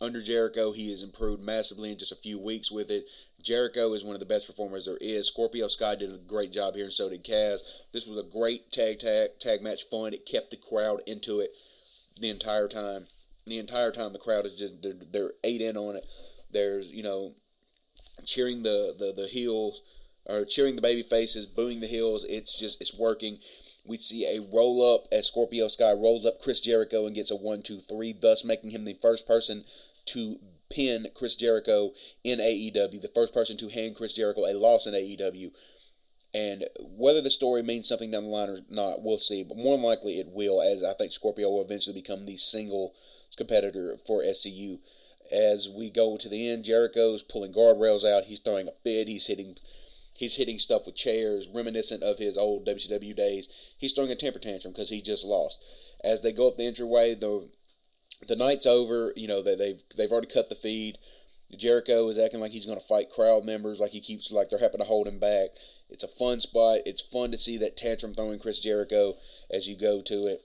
Under 0.00 0.22
Jericho, 0.22 0.72
he 0.72 0.90
has 0.90 1.02
improved 1.02 1.42
massively 1.42 1.90
in 1.90 1.98
just 1.98 2.12
a 2.12 2.16
few 2.16 2.38
weeks 2.38 2.70
with 2.70 2.90
it. 2.90 3.04
Jericho 3.46 3.92
is 3.94 4.02
one 4.02 4.16
of 4.16 4.20
the 4.20 4.26
best 4.26 4.48
performers 4.48 4.86
there 4.86 4.98
is. 5.00 5.28
Scorpio 5.28 5.68
Sky 5.68 5.94
did 5.94 6.12
a 6.12 6.18
great 6.18 6.52
job 6.52 6.74
here, 6.74 6.84
and 6.84 6.92
so 6.92 7.08
did 7.08 7.24
Kaz. 7.24 7.60
This 7.92 8.04
was 8.04 8.18
a 8.18 8.28
great 8.28 8.72
tag 8.72 8.98
tag 8.98 9.38
tag 9.40 9.62
match, 9.62 9.84
fun. 9.88 10.12
It 10.12 10.26
kept 10.26 10.50
the 10.50 10.56
crowd 10.56 11.00
into 11.06 11.38
it. 11.38 11.50
the 12.20 12.28
entire 12.28 12.66
time. 12.66 13.06
The 13.46 13.58
entire 13.58 13.92
time, 13.92 14.12
the 14.12 14.18
crowd 14.18 14.46
is 14.46 14.54
just 14.56 14.82
they're, 14.82 14.94
they're 15.12 15.32
eight 15.44 15.60
in 15.60 15.76
on 15.76 15.94
it. 15.94 16.04
There's 16.50 16.90
you 16.90 17.04
know 17.04 17.34
cheering 18.24 18.64
the 18.64 18.92
the 18.98 19.12
the 19.12 19.28
heels 19.28 19.80
or 20.24 20.44
cheering 20.44 20.74
the 20.74 20.82
baby 20.82 21.02
faces, 21.02 21.46
booing 21.46 21.78
the 21.78 21.86
heels. 21.86 22.24
It's 22.28 22.58
just 22.58 22.80
it's 22.80 22.98
working. 22.98 23.38
We 23.86 23.98
see 23.98 24.26
a 24.26 24.40
roll 24.40 24.82
up 24.82 25.04
as 25.12 25.28
Scorpio 25.28 25.68
Sky 25.68 25.92
rolls 25.92 26.26
up 26.26 26.40
Chris 26.40 26.60
Jericho 26.60 27.06
and 27.06 27.14
gets 27.14 27.30
a 27.30 27.36
one 27.36 27.62
two 27.62 27.78
three, 27.78 28.12
thus 28.12 28.44
making 28.44 28.70
him 28.70 28.84
the 28.84 28.98
first 29.00 29.24
person 29.28 29.64
to 30.06 30.40
pin 30.70 31.08
Chris 31.14 31.36
Jericho 31.36 31.92
in 32.24 32.38
AEW, 32.38 33.00
the 33.00 33.10
first 33.14 33.32
person 33.32 33.56
to 33.58 33.68
hand 33.68 33.96
Chris 33.96 34.14
Jericho 34.14 34.44
a 34.44 34.54
loss 34.54 34.86
in 34.86 34.94
AEW. 34.94 35.52
And 36.34 36.64
whether 36.80 37.22
the 37.22 37.30
story 37.30 37.62
means 37.62 37.88
something 37.88 38.10
down 38.10 38.24
the 38.24 38.30
line 38.30 38.50
or 38.50 38.60
not, 38.68 39.02
we'll 39.02 39.18
see. 39.18 39.42
But 39.42 39.56
more 39.56 39.76
than 39.76 39.84
likely, 39.84 40.18
it 40.18 40.28
will, 40.28 40.60
as 40.60 40.82
I 40.82 40.92
think 40.94 41.12
Scorpio 41.12 41.48
will 41.48 41.64
eventually 41.64 41.94
become 41.94 42.26
the 42.26 42.36
single 42.36 42.94
competitor 43.36 43.96
for 44.06 44.22
SCU. 44.22 44.80
As 45.32 45.68
we 45.68 45.90
go 45.90 46.16
to 46.16 46.28
the 46.28 46.48
end, 46.48 46.64
Jericho's 46.64 47.22
pulling 47.22 47.52
guardrails 47.52 48.04
out. 48.04 48.24
He's 48.24 48.40
throwing 48.40 48.68
a 48.68 48.72
fit. 48.84 49.08
He's 49.08 49.26
hitting 49.26 49.56
He's 50.16 50.36
hitting 50.36 50.58
stuff 50.58 50.86
with 50.86 50.96
chairs, 50.96 51.46
reminiscent 51.46 52.02
of 52.02 52.18
his 52.18 52.38
old 52.38 52.66
WCW 52.66 53.14
days. 53.14 53.48
He's 53.76 53.92
throwing 53.92 54.10
a 54.10 54.16
temper 54.16 54.38
tantrum 54.38 54.72
because 54.72 54.88
he 54.88 55.02
just 55.02 55.26
lost. 55.26 55.62
As 56.02 56.22
they 56.22 56.32
go 56.32 56.48
up 56.48 56.56
the 56.56 56.66
entryway, 56.66 57.14
the 57.14 57.50
the 58.26 58.36
night's 58.36 58.66
over. 58.66 59.12
You 59.16 59.28
know 59.28 59.42
they, 59.42 59.54
they've 59.54 59.82
they've 59.96 60.10
already 60.10 60.32
cut 60.32 60.48
the 60.48 60.54
feed. 60.54 60.98
Jericho 61.56 62.08
is 62.08 62.18
acting 62.18 62.40
like 62.40 62.50
he's 62.50 62.66
going 62.66 62.78
to 62.78 62.84
fight 62.84 63.10
crowd 63.10 63.44
members, 63.44 63.78
like 63.78 63.92
he 63.92 64.00
keeps 64.00 64.30
like 64.32 64.50
they're 64.50 64.58
happy 64.58 64.78
to 64.78 64.84
hold 64.84 65.06
him 65.06 65.18
back. 65.18 65.50
It's 65.88 66.02
a 66.02 66.08
fun 66.08 66.40
spot. 66.40 66.80
It's 66.84 67.00
fun 67.00 67.30
to 67.30 67.38
see 67.38 67.56
that 67.58 67.76
tantrum 67.76 68.14
throwing 68.14 68.40
Chris 68.40 68.60
Jericho 68.60 69.14
as 69.50 69.68
you 69.68 69.76
go 69.76 70.02
to 70.02 70.26
it. 70.26 70.44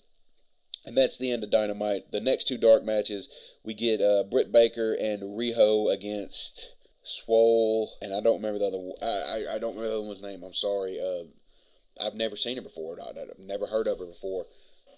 And 0.85 0.95
that's 0.95 1.17
the 1.17 1.31
end 1.31 1.43
of 1.43 1.51
Dynamite. 1.51 2.11
The 2.11 2.19
next 2.19 2.47
two 2.47 2.57
dark 2.57 2.83
matches, 2.83 3.29
we 3.63 3.73
get 3.73 4.01
uh, 4.01 4.23
Britt 4.29 4.51
Baker 4.51 4.93
and 4.93 5.21
Riho 5.21 5.91
against 5.91 6.73
Swole, 7.03 7.93
and 8.01 8.13
I 8.13 8.21
don't 8.21 8.37
remember 8.37 8.59
the 8.59 8.67
other. 8.67 8.91
I 9.01 9.05
I, 9.05 9.55
I 9.55 9.59
don't 9.59 9.75
remember 9.75 9.89
the 9.89 9.97
other 9.99 10.07
one's 10.07 10.21
name. 10.21 10.43
I'm 10.43 10.53
sorry. 10.53 10.99
Uh, 10.99 11.25
I've 11.99 12.15
never 12.15 12.35
seen 12.35 12.57
her 12.57 12.61
before. 12.61 12.97
I, 13.01 13.07
have 13.19 13.39
never 13.39 13.67
heard 13.67 13.87
of 13.87 13.99
her 13.99 14.05
before. 14.05 14.45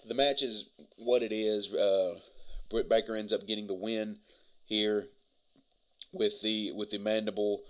The 0.06 0.14
match 0.14 0.42
is 0.42 0.68
what 0.98 1.22
it 1.22 1.32
is. 1.32 1.72
Uh, 1.72 2.20
Britt 2.70 2.88
Baker 2.88 3.14
ends 3.14 3.32
up 3.32 3.46
getting 3.46 3.66
the 3.66 3.74
win 3.74 4.18
here 4.64 5.06
with 6.12 6.40
the 6.42 6.72
with 6.72 6.90
the 6.90 6.98
mandible. 6.98 7.62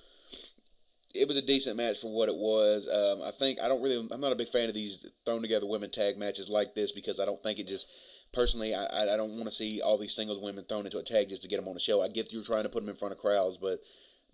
It 1.15 1.29
was 1.29 1.37
a 1.37 1.47
decent 1.47 1.77
match 1.77 2.01
for 2.01 2.13
what 2.13 2.29
it 2.29 2.35
was. 2.35 2.89
Um, 2.89 3.23
I 3.27 3.31
think 3.31 3.61
I 3.61 3.69
don't 3.69 3.83
really. 3.83 4.07
I'm 4.11 4.21
not 4.21 4.33
a 4.33 4.37
big 4.37 4.49
fan 4.49 4.69
of 4.69 4.75
these 4.75 5.07
thrown 5.25 5.43
together 5.43 5.67
women 5.67 5.91
tag 5.91 6.19
matches 6.19 6.49
like 6.49 6.75
this 6.75 6.93
because 6.93 7.21
I 7.21 7.25
don't 7.25 7.43
think 7.43 7.59
it 7.59 7.69
just 7.69 7.89
personally, 8.35 8.75
I, 8.75 9.15
I 9.15 9.17
don't 9.17 9.37
want 9.37 9.47
to 9.47 9.53
see 9.53 9.81
all 9.81 9.97
these 9.97 10.15
singles 10.15 10.43
women 10.43 10.65
thrown 10.65 10.85
into 10.85 10.99
a 10.99 11.03
tag 11.03 11.29
just 11.29 11.43
to 11.43 11.49
get 11.49 11.57
them 11.57 11.69
on 11.69 11.75
the 11.75 11.81
show. 11.81 12.03
I 12.03 12.09
get 12.09 12.33
you're 12.33 12.43
trying 12.43 12.65
to 12.65 12.69
put 12.69 12.81
them 12.81 12.91
in 12.91 12.97
front 12.97 13.13
of 13.13 13.19
crowds, 13.19 13.57
but 13.57 13.81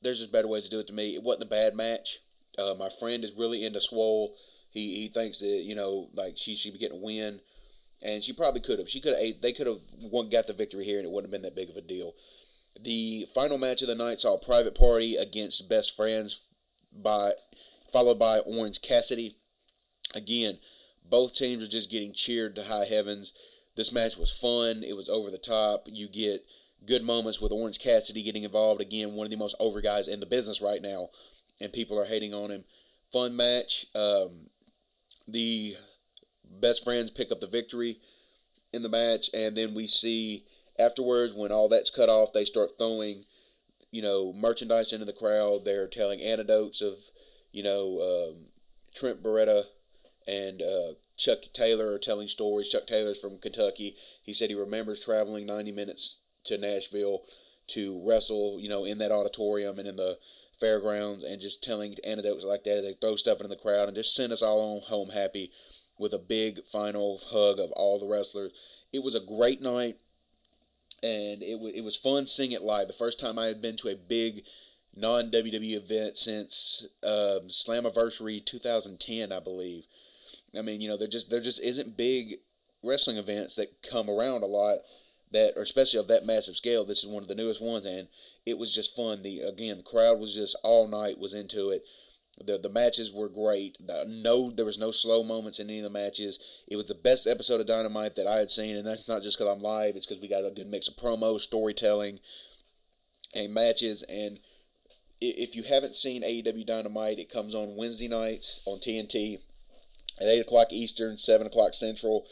there's 0.02 0.18
just 0.18 0.32
better 0.32 0.48
ways 0.48 0.64
to 0.64 0.70
do 0.70 0.80
it 0.80 0.86
to 0.88 0.92
me. 0.92 1.14
It 1.14 1.22
wasn't 1.22 1.44
a 1.44 1.50
bad 1.50 1.76
match. 1.76 2.18
Uh, 2.58 2.74
my 2.78 2.88
friend 2.98 3.22
is 3.22 3.34
really 3.34 3.64
into 3.64 3.80
Swole. 3.80 4.34
He 4.70 4.96
he 4.96 5.08
thinks 5.08 5.40
that 5.40 5.46
you 5.46 5.74
know 5.74 6.08
like 6.14 6.34
she 6.36 6.56
should 6.56 6.72
be 6.72 6.78
getting 6.78 6.98
a 6.98 7.04
win, 7.04 7.40
and 8.02 8.22
she 8.22 8.32
probably 8.32 8.60
could 8.60 8.78
have. 8.78 8.88
She 8.88 9.00
could 9.00 9.12
have. 9.12 9.40
They 9.40 9.52
could 9.52 9.66
have 9.66 10.30
got 10.30 10.46
the 10.46 10.54
victory 10.56 10.84
here, 10.84 10.98
and 10.98 11.06
it 11.06 11.10
wouldn't 11.10 11.32
have 11.32 11.42
been 11.42 11.48
that 11.48 11.56
big 11.56 11.70
of 11.70 11.76
a 11.76 11.86
deal. 11.86 12.14
The 12.80 13.26
final 13.34 13.58
match 13.58 13.82
of 13.82 13.88
the 13.88 13.94
night 13.94 14.20
saw 14.20 14.38
Private 14.38 14.74
Party 14.74 15.16
against 15.16 15.68
Best 15.68 15.96
Friends, 15.96 16.42
by 16.92 17.32
followed 17.92 18.18
by 18.18 18.38
Orange 18.38 18.80
Cassidy. 18.80 19.36
Again, 20.14 20.58
both 21.08 21.34
teams 21.34 21.64
are 21.64 21.70
just 21.70 21.90
getting 21.90 22.12
cheered 22.12 22.54
to 22.56 22.64
high 22.64 22.86
heavens. 22.86 23.32
This 23.76 23.92
match 23.92 24.16
was 24.16 24.32
fun. 24.32 24.82
It 24.82 24.96
was 24.96 25.08
over 25.08 25.30
the 25.30 25.38
top. 25.38 25.86
You 25.86 26.08
get 26.08 26.42
good 26.86 27.02
moments 27.02 27.40
with 27.40 27.52
Orange 27.52 27.78
Cassidy 27.78 28.22
getting 28.22 28.44
involved. 28.44 28.80
Again, 28.80 29.14
one 29.14 29.26
of 29.26 29.30
the 29.30 29.36
most 29.36 29.56
over 29.60 29.80
guys 29.80 30.08
in 30.08 30.20
the 30.20 30.26
business 30.26 30.60
right 30.60 30.82
now, 30.82 31.08
and 31.60 31.72
people 31.72 31.98
are 31.98 32.06
hating 32.06 32.34
on 32.34 32.50
him. 32.50 32.64
Fun 33.12 33.36
match. 33.36 33.86
Um, 33.94 34.48
the 35.28 35.76
best 36.50 36.84
friends 36.84 37.10
pick 37.10 37.30
up 37.30 37.40
the 37.40 37.46
victory 37.46 37.98
in 38.72 38.82
the 38.82 38.88
match, 38.88 39.30
and 39.34 39.56
then 39.56 39.74
we 39.74 39.86
see 39.86 40.44
afterwards 40.78 41.32
when 41.34 41.52
all 41.52 41.68
that's 41.68 41.90
cut 41.90 42.08
off, 42.08 42.32
they 42.32 42.44
start 42.44 42.72
throwing, 42.78 43.24
you 43.90 44.02
know, 44.02 44.32
merchandise 44.32 44.92
into 44.92 45.04
the 45.04 45.12
crowd. 45.12 45.60
They're 45.64 45.88
telling 45.88 46.20
anecdotes 46.20 46.80
of, 46.80 46.94
you 47.52 47.62
know, 47.62 48.32
um, 48.32 48.46
Trent 48.94 49.22
Beretta 49.22 49.64
and 50.26 50.62
uh, 50.62 50.92
Chuck 51.16 51.38
Taylor 51.52 51.94
are 51.94 51.98
telling 51.98 52.28
stories. 52.28 52.68
Chuck 52.68 52.86
Taylor's 52.86 53.20
from 53.20 53.38
Kentucky. 53.38 53.96
He 54.22 54.32
said 54.32 54.50
he 54.50 54.56
remembers 54.56 55.04
traveling 55.04 55.46
90 55.46 55.72
minutes 55.72 56.20
to 56.44 56.56
Nashville 56.56 57.22
to 57.68 58.02
wrestle, 58.06 58.58
you 58.60 58.68
know, 58.68 58.84
in 58.84 58.98
that 58.98 59.12
auditorium 59.12 59.78
and 59.78 59.88
in 59.88 59.96
the 59.96 60.18
fairgrounds 60.58 61.24
and 61.24 61.40
just 61.40 61.62
telling 61.62 61.96
anecdotes 62.04 62.44
like 62.44 62.64
that. 62.64 62.82
They 62.82 62.94
throw 63.00 63.16
stuff 63.16 63.40
in 63.40 63.48
the 63.48 63.56
crowd 63.56 63.88
and 63.88 63.96
just 63.96 64.14
send 64.14 64.32
us 64.32 64.42
all 64.42 64.76
on 64.76 64.82
home 64.88 65.10
happy 65.10 65.52
with 66.00 66.12
a 66.12 66.18
big 66.18 66.64
final 66.64 67.20
hug 67.30 67.60
of 67.60 67.70
all 67.72 68.00
the 68.00 68.08
wrestlers. 68.08 68.52
It 68.92 69.04
was 69.04 69.14
a 69.14 69.20
great 69.20 69.60
night 69.60 69.98
and 71.02 71.42
it, 71.42 71.52
w- 71.52 71.74
it 71.74 71.84
was 71.84 71.96
fun 71.96 72.26
seeing 72.26 72.52
it 72.52 72.62
live. 72.62 72.86
The 72.86 72.92
first 72.92 73.20
time 73.20 73.38
I 73.38 73.46
had 73.46 73.62
been 73.62 73.76
to 73.78 73.88
a 73.88 73.94
big 73.94 74.42
non 74.96 75.30
WWE 75.30 75.76
event 75.76 76.16
since 76.16 76.86
um, 77.02 77.48
Slammiversary 77.48 78.44
2010, 78.44 79.30
I 79.30 79.40
believe. 79.40 79.84
I 80.58 80.62
mean, 80.62 80.80
you 80.80 80.88
know, 80.88 80.96
there 80.96 81.08
just 81.08 81.30
there 81.30 81.40
just 81.40 81.62
isn't 81.62 81.96
big 81.96 82.38
wrestling 82.82 83.18
events 83.18 83.56
that 83.56 83.82
come 83.88 84.08
around 84.08 84.42
a 84.42 84.46
lot 84.46 84.78
that, 85.32 85.52
or 85.56 85.62
especially 85.62 86.00
of 86.00 86.08
that 86.08 86.26
massive 86.26 86.56
scale. 86.56 86.84
This 86.84 87.04
is 87.04 87.10
one 87.10 87.22
of 87.22 87.28
the 87.28 87.34
newest 87.34 87.62
ones, 87.62 87.86
and 87.86 88.08
it 88.44 88.58
was 88.58 88.74
just 88.74 88.96
fun. 88.96 89.22
The 89.22 89.40
again, 89.40 89.78
the 89.78 89.82
crowd 89.82 90.18
was 90.18 90.34
just 90.34 90.58
all 90.62 90.88
night 90.88 91.18
was 91.18 91.34
into 91.34 91.70
it. 91.70 91.82
The 92.44 92.58
the 92.58 92.68
matches 92.68 93.12
were 93.12 93.28
great. 93.28 93.76
The, 93.78 94.04
no, 94.06 94.50
there 94.50 94.64
was 94.64 94.78
no 94.78 94.90
slow 94.90 95.22
moments 95.22 95.58
in 95.58 95.68
any 95.68 95.78
of 95.78 95.84
the 95.84 95.90
matches. 95.90 96.38
It 96.66 96.76
was 96.76 96.86
the 96.86 96.94
best 96.94 97.26
episode 97.26 97.60
of 97.60 97.66
Dynamite 97.66 98.16
that 98.16 98.26
I 98.26 98.38
had 98.38 98.50
seen, 98.50 98.76
and 98.76 98.86
that's 98.86 99.08
not 99.08 99.22
just 99.22 99.38
because 99.38 99.54
I'm 99.54 99.62
live. 99.62 99.96
It's 99.96 100.06
because 100.06 100.22
we 100.22 100.28
got 100.28 100.44
a 100.44 100.50
good 100.50 100.68
mix 100.68 100.88
of 100.88 100.96
promo, 100.96 101.40
storytelling, 101.40 102.20
and 103.34 103.52
matches. 103.52 104.02
And 104.08 104.38
if 105.20 105.54
you 105.54 105.64
haven't 105.64 105.96
seen 105.96 106.22
AEW 106.22 106.66
Dynamite, 106.66 107.18
it 107.18 107.30
comes 107.30 107.54
on 107.54 107.76
Wednesday 107.76 108.08
nights 108.08 108.62
on 108.64 108.78
TNT 108.78 109.40
at 110.20 110.26
eight 110.26 110.40
o'clock 110.40 110.68
Eastern, 110.70 111.18
seven 111.18 111.46
o'clock 111.46 111.74
Central 111.74 112.26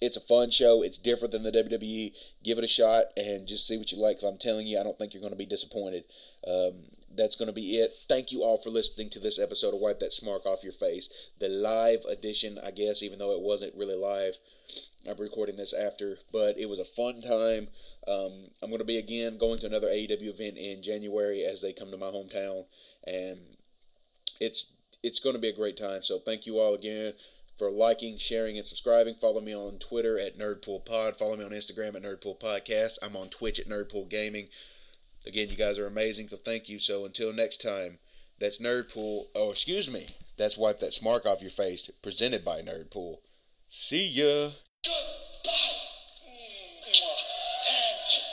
it's 0.00 0.16
a 0.16 0.20
fun 0.20 0.50
show. 0.50 0.82
It's 0.82 0.98
different 0.98 1.32
than 1.32 1.42
the 1.42 1.52
WWE. 1.52 2.12
Give 2.42 2.58
it 2.58 2.64
a 2.64 2.68
shot 2.68 3.04
and 3.16 3.46
just 3.46 3.66
see 3.66 3.76
what 3.76 3.92
you 3.92 3.98
like. 3.98 4.16
Cause 4.16 4.30
I'm 4.30 4.38
telling 4.38 4.66
you, 4.66 4.78
I 4.78 4.82
don't 4.82 4.96
think 4.96 5.12
you're 5.12 5.20
going 5.20 5.32
to 5.32 5.38
be 5.38 5.46
disappointed. 5.46 6.04
Um, 6.46 6.84
that's 7.16 7.36
going 7.36 7.48
to 7.48 7.52
be 7.54 7.76
it. 7.76 7.92
Thank 8.08 8.32
you 8.32 8.42
all 8.42 8.58
for 8.58 8.70
listening 8.70 9.10
to 9.10 9.18
this 9.18 9.38
episode 9.38 9.74
of 9.74 9.80
Wipe 9.80 10.00
That 10.00 10.12
Smark 10.12 10.46
Off 10.46 10.62
Your 10.62 10.72
Face, 10.72 11.10
the 11.38 11.48
live 11.48 12.04
edition, 12.08 12.58
I 12.64 12.70
guess, 12.70 13.02
even 13.02 13.18
though 13.18 13.32
it 13.32 13.40
wasn't 13.40 13.74
really 13.74 13.96
live. 13.96 14.34
I'm 15.08 15.16
recording 15.16 15.56
this 15.56 15.72
after, 15.72 16.18
but 16.32 16.58
it 16.58 16.68
was 16.68 16.78
a 16.78 16.84
fun 16.84 17.22
time. 17.22 17.68
Um, 18.06 18.50
I'm 18.62 18.68
going 18.70 18.78
to 18.78 18.84
be 18.84 18.98
again 18.98 19.38
going 19.38 19.58
to 19.60 19.66
another 19.66 19.88
AEW 19.88 20.28
event 20.28 20.56
in 20.58 20.82
January 20.82 21.42
as 21.42 21.62
they 21.62 21.72
come 21.72 21.90
to 21.90 21.96
my 21.96 22.06
hometown, 22.06 22.66
and 23.06 23.38
it's 24.40 24.72
it's 25.02 25.20
going 25.20 25.34
to 25.34 25.40
be 25.40 25.48
a 25.48 25.56
great 25.56 25.76
time. 25.76 26.02
So 26.02 26.18
thank 26.18 26.46
you 26.46 26.58
all 26.58 26.74
again 26.74 27.14
for 27.56 27.70
liking, 27.70 28.18
sharing, 28.18 28.58
and 28.58 28.66
subscribing. 28.66 29.14
Follow 29.14 29.40
me 29.40 29.54
on 29.54 29.78
Twitter 29.78 30.18
at 30.18 30.38
NerdpoolPod. 30.38 31.18
Follow 31.18 31.36
me 31.36 31.44
on 31.44 31.50
Instagram 31.50 31.94
at 31.94 32.02
NerdpoolPodcast. 32.02 32.98
I'm 33.02 33.16
on 33.16 33.28
Twitch 33.28 33.58
at 33.58 33.66
Nerdpool 33.66 34.08
Gaming. 34.08 34.48
Again, 35.26 35.50
you 35.50 35.56
guys 35.56 35.78
are 35.78 35.86
amazing, 35.86 36.28
so 36.28 36.36
thank 36.36 36.68
you. 36.68 36.78
So 36.78 37.04
until 37.04 37.32
next 37.32 37.60
time, 37.60 37.98
that's 38.38 38.60
Nerd 38.60 38.92
Pool. 38.92 39.26
Oh, 39.34 39.50
excuse 39.50 39.90
me. 39.90 40.08
That's 40.36 40.56
Wipe 40.56 40.80
That 40.80 40.92
Smark 40.92 41.26
Off 41.26 41.42
Your 41.42 41.50
Face, 41.50 41.90
presented 42.02 42.44
by 42.44 42.62
Nerd 42.62 42.90
Pool. 42.90 43.20
See 43.66 44.06
ya. 44.06 44.50
Goodbye. 44.82 45.50
Mm. 46.26 48.29